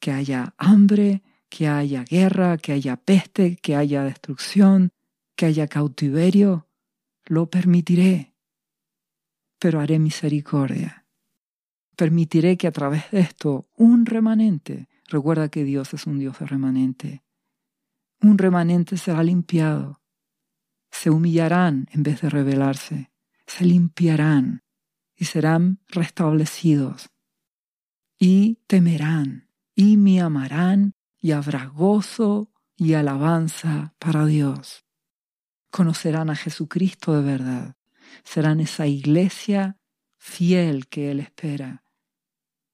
que 0.00 0.12
haya 0.12 0.54
hambre, 0.58 1.22
que 1.48 1.68
haya 1.68 2.04
guerra, 2.04 2.58
que 2.58 2.72
haya 2.72 2.96
peste, 2.96 3.56
que 3.56 3.76
haya 3.76 4.04
destrucción, 4.04 4.90
que 5.36 5.46
haya 5.46 5.66
cautiverio, 5.66 6.68
lo 7.26 7.50
permitiré 7.50 8.34
pero 9.58 9.80
haré 9.80 9.98
misericordia. 9.98 11.06
Permitiré 11.96 12.56
que 12.56 12.68
a 12.68 12.72
través 12.72 13.10
de 13.10 13.20
esto 13.20 13.68
un 13.74 14.06
remanente, 14.06 14.88
recuerda 15.06 15.48
que 15.48 15.64
Dios 15.64 15.94
es 15.94 16.06
un 16.06 16.18
Dios 16.18 16.38
de 16.38 16.46
remanente, 16.46 17.24
un 18.20 18.38
remanente 18.38 18.96
será 18.96 19.22
limpiado. 19.22 20.00
Se 20.90 21.10
humillarán 21.10 21.86
en 21.92 22.02
vez 22.02 22.20
de 22.20 22.30
rebelarse, 22.30 23.10
se 23.46 23.64
limpiarán 23.64 24.62
y 25.14 25.26
serán 25.26 25.80
restablecidos. 25.88 27.10
Y 28.18 28.56
temerán 28.66 29.50
y 29.74 29.96
me 29.96 30.20
amarán 30.20 30.94
y 31.20 31.32
habrá 31.32 31.66
gozo 31.66 32.50
y 32.76 32.94
alabanza 32.94 33.94
para 33.98 34.26
Dios. 34.26 34.84
Conocerán 35.70 36.30
a 36.30 36.36
Jesucristo 36.36 37.14
de 37.14 37.22
verdad 37.22 37.78
serán 38.24 38.60
esa 38.60 38.86
iglesia 38.86 39.78
fiel 40.16 40.88
que 40.88 41.10
Él 41.10 41.20
espera. 41.20 41.84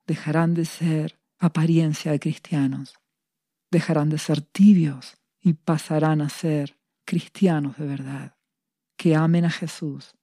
Dejarán 0.06 0.54
de 0.54 0.64
ser 0.64 1.20
apariencia 1.38 2.12
de 2.12 2.20
cristianos, 2.20 2.94
dejarán 3.70 4.08
de 4.08 4.18
ser 4.18 4.40
tibios 4.40 5.16
y 5.40 5.54
pasarán 5.54 6.20
a 6.20 6.28
ser 6.28 6.78
cristianos 7.04 7.76
de 7.76 7.86
verdad, 7.86 8.36
que 8.96 9.14
amen 9.14 9.44
a 9.44 9.50
Jesús, 9.50 10.14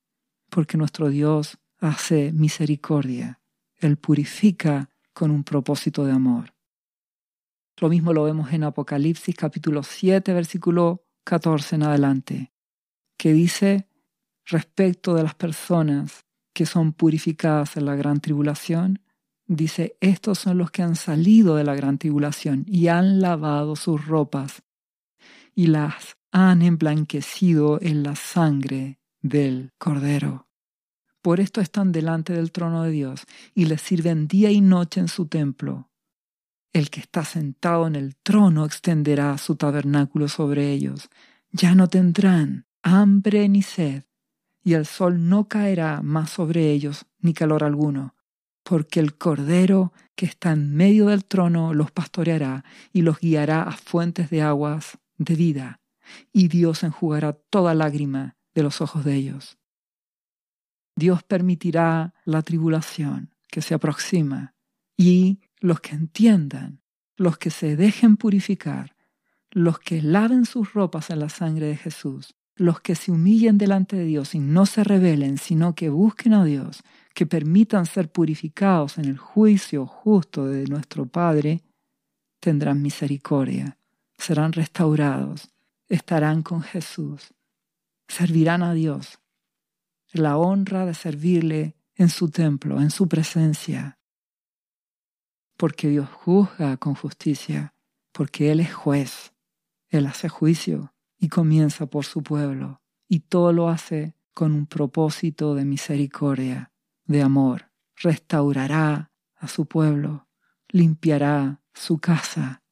porque 0.49 0.77
nuestro 0.77 1.09
Dios 1.09 1.57
hace 1.79 2.31
misericordia, 2.31 3.41
Él 3.77 3.97
purifica 3.97 4.89
con 5.13 5.31
un 5.31 5.43
propósito 5.43 6.05
de 6.05 6.11
amor. 6.11 6.53
Lo 7.77 7.89
mismo 7.89 8.13
lo 8.13 8.23
vemos 8.23 8.53
en 8.53 8.63
Apocalipsis 8.63 9.35
capítulo 9.35 9.83
7, 9.83 10.33
versículo 10.33 11.05
14 11.23 11.75
en 11.75 11.83
adelante, 11.83 12.53
que 13.17 13.33
dice, 13.33 13.87
respecto 14.45 15.15
de 15.15 15.23
las 15.23 15.35
personas 15.35 16.25
que 16.53 16.65
son 16.65 16.93
purificadas 16.93 17.77
en 17.77 17.85
la 17.85 17.95
gran 17.95 18.19
tribulación, 18.19 19.01
dice, 19.47 19.97
estos 19.99 20.39
son 20.39 20.57
los 20.57 20.71
que 20.71 20.83
han 20.83 20.95
salido 20.95 21.55
de 21.55 21.63
la 21.63 21.75
gran 21.75 21.97
tribulación 21.97 22.65
y 22.67 22.87
han 22.87 23.19
lavado 23.21 23.75
sus 23.75 24.05
ropas 24.05 24.63
y 25.55 25.67
las 25.67 26.17
han 26.31 26.61
emblanquecido 26.61 27.79
en 27.81 28.03
la 28.03 28.15
sangre 28.15 28.99
del 29.21 29.71
Cordero. 29.77 30.47
Por 31.21 31.39
esto 31.39 31.61
están 31.61 31.91
delante 31.91 32.33
del 32.33 32.51
trono 32.51 32.83
de 32.83 32.91
Dios 32.91 33.25
y 33.53 33.65
les 33.65 33.81
sirven 33.81 34.27
día 34.27 34.49
y 34.49 34.61
noche 34.61 34.99
en 34.99 35.07
su 35.07 35.27
templo. 35.27 35.89
El 36.73 36.89
que 36.89 37.01
está 37.01 37.25
sentado 37.25 37.85
en 37.85 37.95
el 37.95 38.15
trono 38.15 38.65
extenderá 38.65 39.37
su 39.37 39.55
tabernáculo 39.55 40.27
sobre 40.29 40.71
ellos. 40.71 41.09
Ya 41.51 41.75
no 41.75 41.87
tendrán 41.89 42.65
hambre 42.81 43.47
ni 43.49 43.61
sed, 43.61 44.03
y 44.63 44.73
el 44.73 44.85
sol 44.85 45.27
no 45.27 45.47
caerá 45.47 46.01
más 46.01 46.29
sobre 46.31 46.71
ellos, 46.71 47.05
ni 47.19 47.33
calor 47.33 47.63
alguno, 47.63 48.15
porque 48.63 48.99
el 48.99 49.17
Cordero 49.17 49.91
que 50.15 50.25
está 50.25 50.53
en 50.53 50.73
medio 50.75 51.07
del 51.07 51.25
trono 51.25 51.73
los 51.73 51.91
pastoreará 51.91 52.63
y 52.93 53.01
los 53.01 53.19
guiará 53.19 53.63
a 53.63 53.73
fuentes 53.73 54.29
de 54.29 54.41
aguas 54.41 54.97
de 55.23 55.35
vida, 55.35 55.81
y 56.33 56.47
Dios 56.47 56.83
enjugará 56.83 57.33
toda 57.33 57.73
lágrima 57.73 58.35
de 58.53 58.63
los 58.63 58.81
ojos 58.81 59.05
de 59.05 59.15
ellos. 59.15 59.57
Dios 60.95 61.23
permitirá 61.23 62.13
la 62.25 62.41
tribulación 62.41 63.33
que 63.49 63.61
se 63.61 63.73
aproxima 63.73 64.55
y 64.97 65.39
los 65.59 65.79
que 65.79 65.95
entiendan, 65.95 66.81
los 67.15 67.37
que 67.37 67.49
se 67.49 67.75
dejen 67.75 68.17
purificar, 68.17 68.95
los 69.51 69.79
que 69.79 70.01
laven 70.01 70.45
sus 70.45 70.73
ropas 70.73 71.09
en 71.09 71.19
la 71.19 71.29
sangre 71.29 71.67
de 71.67 71.77
Jesús, 71.77 72.35
los 72.55 72.81
que 72.81 72.95
se 72.95 73.11
humillen 73.11 73.57
delante 73.57 73.95
de 73.95 74.05
Dios 74.05 74.35
y 74.35 74.39
no 74.39 74.65
se 74.65 74.83
rebelen, 74.83 75.37
sino 75.37 75.75
que 75.75 75.89
busquen 75.89 76.33
a 76.33 76.45
Dios, 76.45 76.83
que 77.13 77.25
permitan 77.25 77.85
ser 77.85 78.11
purificados 78.11 78.97
en 78.97 79.05
el 79.05 79.17
juicio 79.17 79.85
justo 79.85 80.45
de 80.45 80.65
nuestro 80.65 81.05
Padre, 81.05 81.61
tendrán 82.39 82.81
misericordia, 82.81 83.77
serán 84.21 84.53
restaurados, 84.53 85.49
estarán 85.87 86.43
con 86.43 86.61
Jesús, 86.61 87.33
servirán 88.07 88.61
a 88.61 88.73
Dios, 88.73 89.19
la 90.13 90.37
honra 90.37 90.85
de 90.85 90.93
servirle 90.93 91.75
en 91.95 92.09
su 92.09 92.29
templo, 92.29 92.79
en 92.79 92.91
su 92.91 93.07
presencia, 93.07 93.99
porque 95.57 95.89
Dios 95.89 96.09
juzga 96.09 96.77
con 96.77 96.95
justicia, 96.95 97.73
porque 98.11 98.51
Él 98.51 98.59
es 98.59 98.73
juez, 98.73 99.33
Él 99.89 100.05
hace 100.05 100.29
juicio 100.29 100.93
y 101.17 101.27
comienza 101.27 101.85
por 101.87 102.05
su 102.05 102.23
pueblo, 102.23 102.81
y 103.07 103.21
todo 103.21 103.53
lo 103.53 103.69
hace 103.69 104.15
con 104.33 104.53
un 104.53 104.65
propósito 104.67 105.55
de 105.55 105.65
misericordia, 105.65 106.71
de 107.05 107.21
amor. 107.21 107.71
Restaurará 107.95 109.11
a 109.35 109.47
su 109.47 109.65
pueblo, 109.65 110.27
limpiará 110.69 111.61
su 111.73 111.99
casa. 111.99 112.63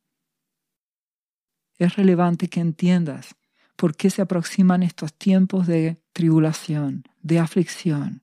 Es 1.80 1.96
relevante 1.96 2.50
que 2.50 2.60
entiendas 2.60 3.36
por 3.78 3.96
qué 3.96 4.10
se 4.10 4.22
aproximan 4.22 4.84
estos 4.84 5.14
tiempos 5.14 5.66
de 5.66 6.02
tribulación, 6.12 7.04
de 7.22 7.40
aflicción, 7.40 8.22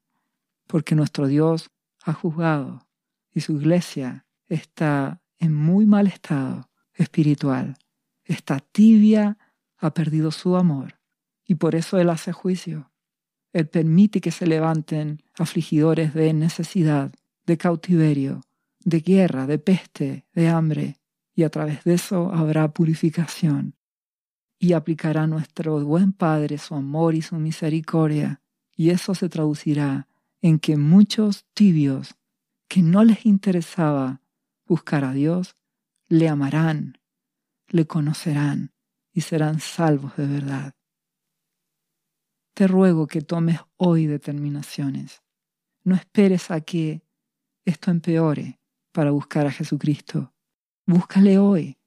porque 0.66 0.94
nuestro 0.94 1.26
Dios 1.26 1.70
ha 2.04 2.12
juzgado 2.12 2.86
y 3.32 3.40
su 3.40 3.56
iglesia 3.56 4.26
está 4.48 5.22
en 5.38 5.54
muy 5.54 5.86
mal 5.86 6.06
estado 6.06 6.68
espiritual, 6.92 7.76
está 8.24 8.60
tibia 8.60 9.38
ha 9.78 9.92
perdido 9.94 10.30
su 10.30 10.56
amor 10.56 10.98
y 11.46 11.54
por 11.54 11.74
eso 11.74 11.98
Él 11.98 12.10
hace 12.10 12.32
juicio. 12.32 12.90
Él 13.52 13.68
permite 13.68 14.20
que 14.20 14.32
se 14.32 14.46
levanten 14.46 15.22
afligidores 15.38 16.12
de 16.12 16.34
necesidad, 16.34 17.12
de 17.46 17.56
cautiverio, 17.56 18.42
de 18.80 19.00
guerra, 19.00 19.46
de 19.46 19.58
peste, 19.58 20.26
de 20.34 20.48
hambre, 20.48 20.98
y 21.36 21.44
a 21.44 21.50
través 21.50 21.84
de 21.84 21.94
eso 21.94 22.32
habrá 22.32 22.72
purificación. 22.72 23.76
Y 24.58 24.72
aplicará 24.72 25.26
nuestro 25.26 25.84
buen 25.84 26.12
Padre 26.14 26.56
su 26.56 26.74
amor 26.74 27.14
y 27.14 27.20
su 27.20 27.36
misericordia, 27.36 28.40
y 28.74 28.88
eso 28.88 29.14
se 29.14 29.28
traducirá 29.28 30.08
en 30.40 30.58
que 30.58 30.78
muchos 30.78 31.44
tibios 31.52 32.16
que 32.68 32.80
no 32.82 33.04
les 33.04 33.26
interesaba 33.26 34.22
buscar 34.66 35.04
a 35.04 35.12
Dios, 35.12 35.56
le 36.08 36.28
amarán, 36.28 36.98
le 37.68 37.86
conocerán 37.86 38.72
y 39.12 39.20
serán 39.20 39.60
salvos 39.60 40.16
de 40.16 40.26
verdad. 40.26 40.74
Te 42.54 42.66
ruego 42.66 43.06
que 43.06 43.20
tomes 43.20 43.60
hoy 43.76 44.06
determinaciones. 44.06 45.22
No 45.84 45.94
esperes 45.94 46.50
a 46.50 46.62
que 46.62 47.02
esto 47.66 47.90
empeore 47.90 48.58
para 48.92 49.10
buscar 49.10 49.46
a 49.46 49.52
Jesucristo. 49.52 50.32
Búscale 50.86 51.38
hoy. 51.38 51.78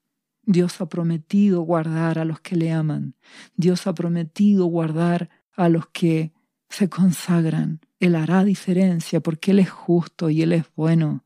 Dios 0.42 0.80
ha 0.82 0.86
prometido 0.86 1.62
guardar 1.62 2.18
a 2.18 2.26
los 2.26 2.40
que 2.40 2.54
le 2.54 2.70
aman. 2.70 3.14
Dios 3.54 3.86
ha 3.86 3.94
prometido 3.94 4.66
guardar 4.66 5.30
a 5.56 5.70
los 5.70 5.86
que 5.88 6.32
se 6.68 6.90
consagran. 6.90 7.80
Él 7.98 8.14
hará 8.14 8.44
diferencia 8.44 9.20
porque 9.20 9.52
Él 9.52 9.60
es 9.60 9.70
justo 9.70 10.28
y 10.28 10.42
Él 10.42 10.52
es 10.52 10.66
bueno. 10.76 11.24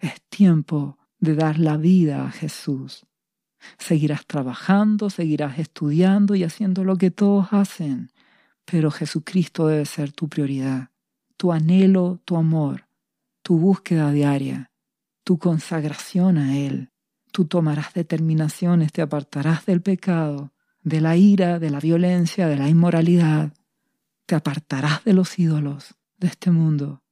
Es 0.00 0.20
tiempo 0.28 0.98
de 1.18 1.34
dar 1.34 1.58
la 1.58 1.78
vida 1.78 2.26
a 2.26 2.30
Jesús. 2.30 3.06
Seguirás 3.78 4.26
trabajando, 4.26 5.08
seguirás 5.08 5.58
estudiando 5.58 6.34
y 6.34 6.44
haciendo 6.44 6.84
lo 6.84 6.96
que 6.96 7.10
todos 7.10 7.52
hacen, 7.52 8.10
pero 8.64 8.90
Jesucristo 8.90 9.68
debe 9.68 9.86
ser 9.86 10.12
tu 10.12 10.28
prioridad, 10.28 10.90
tu 11.36 11.52
anhelo, 11.52 12.20
tu 12.24 12.36
amor, 12.36 12.88
tu 13.42 13.58
búsqueda 13.58 14.10
diaria, 14.10 14.71
tu 15.24 15.38
consagración 15.38 16.38
a 16.38 16.56
Él. 16.56 16.90
Tú 17.32 17.46
tomarás 17.46 17.94
determinaciones, 17.94 18.92
te 18.92 19.02
apartarás 19.02 19.64
del 19.64 19.80
pecado, 19.80 20.52
de 20.82 21.00
la 21.00 21.16
ira, 21.16 21.58
de 21.58 21.70
la 21.70 21.80
violencia, 21.80 22.48
de 22.48 22.56
la 22.56 22.68
inmoralidad. 22.68 23.52
Te 24.26 24.34
apartarás 24.34 25.04
de 25.04 25.12
los 25.12 25.38
ídolos 25.38 25.94
de 26.18 26.28
este 26.28 26.50
mundo. 26.50 27.02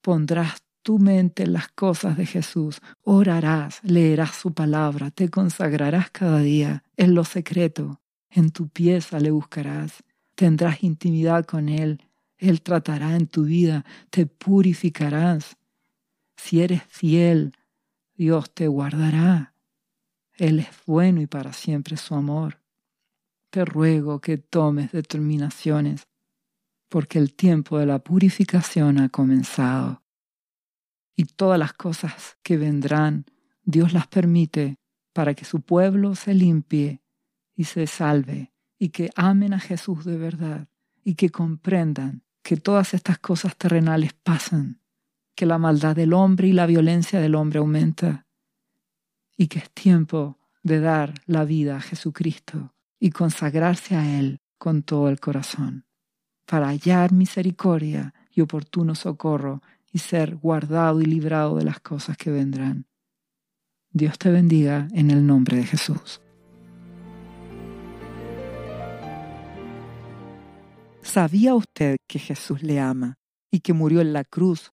Pondrás 0.00 0.62
tu 0.82 1.00
mente 1.00 1.42
en 1.42 1.52
las 1.52 1.66
cosas 1.68 2.16
de 2.16 2.26
Jesús, 2.26 2.80
orarás, 3.02 3.80
leerás 3.82 4.36
su 4.36 4.54
palabra, 4.54 5.10
te 5.10 5.28
consagrarás 5.30 6.10
cada 6.12 6.38
día 6.38 6.84
en 6.96 7.12
lo 7.16 7.24
secreto, 7.24 8.00
en 8.30 8.50
tu 8.50 8.68
pieza 8.68 9.18
le 9.18 9.32
buscarás, 9.32 10.04
tendrás 10.36 10.84
intimidad 10.84 11.44
con 11.44 11.68
Él, 11.68 12.04
Él 12.38 12.62
tratará 12.62 13.16
en 13.16 13.26
tu 13.26 13.46
vida, 13.46 13.84
te 14.10 14.26
purificarás. 14.26 15.56
Si 16.36 16.60
eres 16.60 16.82
fiel, 16.84 17.56
Dios 18.14 18.52
te 18.52 18.68
guardará. 18.68 19.54
Él 20.34 20.60
es 20.60 20.68
bueno 20.86 21.20
y 21.20 21.26
para 21.26 21.52
siempre 21.52 21.96
su 21.96 22.14
amor. 22.14 22.60
Te 23.50 23.64
ruego 23.64 24.20
que 24.20 24.38
tomes 24.38 24.92
determinaciones, 24.92 26.08
porque 26.88 27.18
el 27.18 27.34
tiempo 27.34 27.78
de 27.78 27.86
la 27.86 27.98
purificación 27.98 29.00
ha 29.00 29.08
comenzado 29.08 30.02
y 31.16 31.24
todas 31.24 31.58
las 31.58 31.72
cosas 31.72 32.36
que 32.42 32.58
vendrán, 32.58 33.24
Dios 33.64 33.92
las 33.92 34.06
permite 34.06 34.78
para 35.12 35.34
que 35.34 35.46
su 35.46 35.62
pueblo 35.62 36.14
se 36.14 36.34
limpie 36.34 37.02
y 37.56 37.64
se 37.64 37.86
salve 37.86 38.52
y 38.78 38.90
que 38.90 39.10
amen 39.16 39.54
a 39.54 39.58
Jesús 39.58 40.04
de 40.04 40.18
verdad 40.18 40.68
y 41.02 41.14
que 41.14 41.30
comprendan 41.30 42.22
que 42.42 42.58
todas 42.58 42.92
estas 42.92 43.18
cosas 43.18 43.56
terrenales 43.56 44.12
pasan, 44.12 44.80
que 45.36 45.46
la 45.46 45.58
maldad 45.58 45.94
del 45.94 46.14
hombre 46.14 46.48
y 46.48 46.52
la 46.52 46.66
violencia 46.66 47.20
del 47.20 47.34
hombre 47.34 47.58
aumenta 47.58 48.26
y 49.36 49.48
que 49.48 49.58
es 49.58 49.70
tiempo 49.70 50.38
de 50.62 50.80
dar 50.80 51.12
la 51.26 51.44
vida 51.44 51.76
a 51.76 51.80
Jesucristo 51.80 52.74
y 52.98 53.10
consagrarse 53.10 53.94
a 53.94 54.18
Él 54.18 54.40
con 54.58 54.82
todo 54.82 55.10
el 55.10 55.20
corazón, 55.20 55.84
para 56.46 56.68
hallar 56.68 57.12
misericordia 57.12 58.14
y 58.32 58.40
oportuno 58.40 58.94
socorro 58.94 59.62
y 59.92 59.98
ser 59.98 60.36
guardado 60.36 61.02
y 61.02 61.04
librado 61.04 61.56
de 61.56 61.64
las 61.64 61.80
cosas 61.80 62.16
que 62.16 62.30
vendrán. 62.30 62.86
Dios 63.90 64.18
te 64.18 64.30
bendiga 64.30 64.88
en 64.92 65.10
el 65.10 65.26
nombre 65.26 65.58
de 65.58 65.64
Jesús. 65.64 66.22
¿Sabía 71.02 71.54
usted 71.54 71.98
que 72.08 72.18
Jesús 72.18 72.62
le 72.62 72.80
ama 72.80 73.18
y 73.50 73.60
que 73.60 73.74
murió 73.74 74.00
en 74.00 74.12
la 74.12 74.24
cruz 74.24 74.72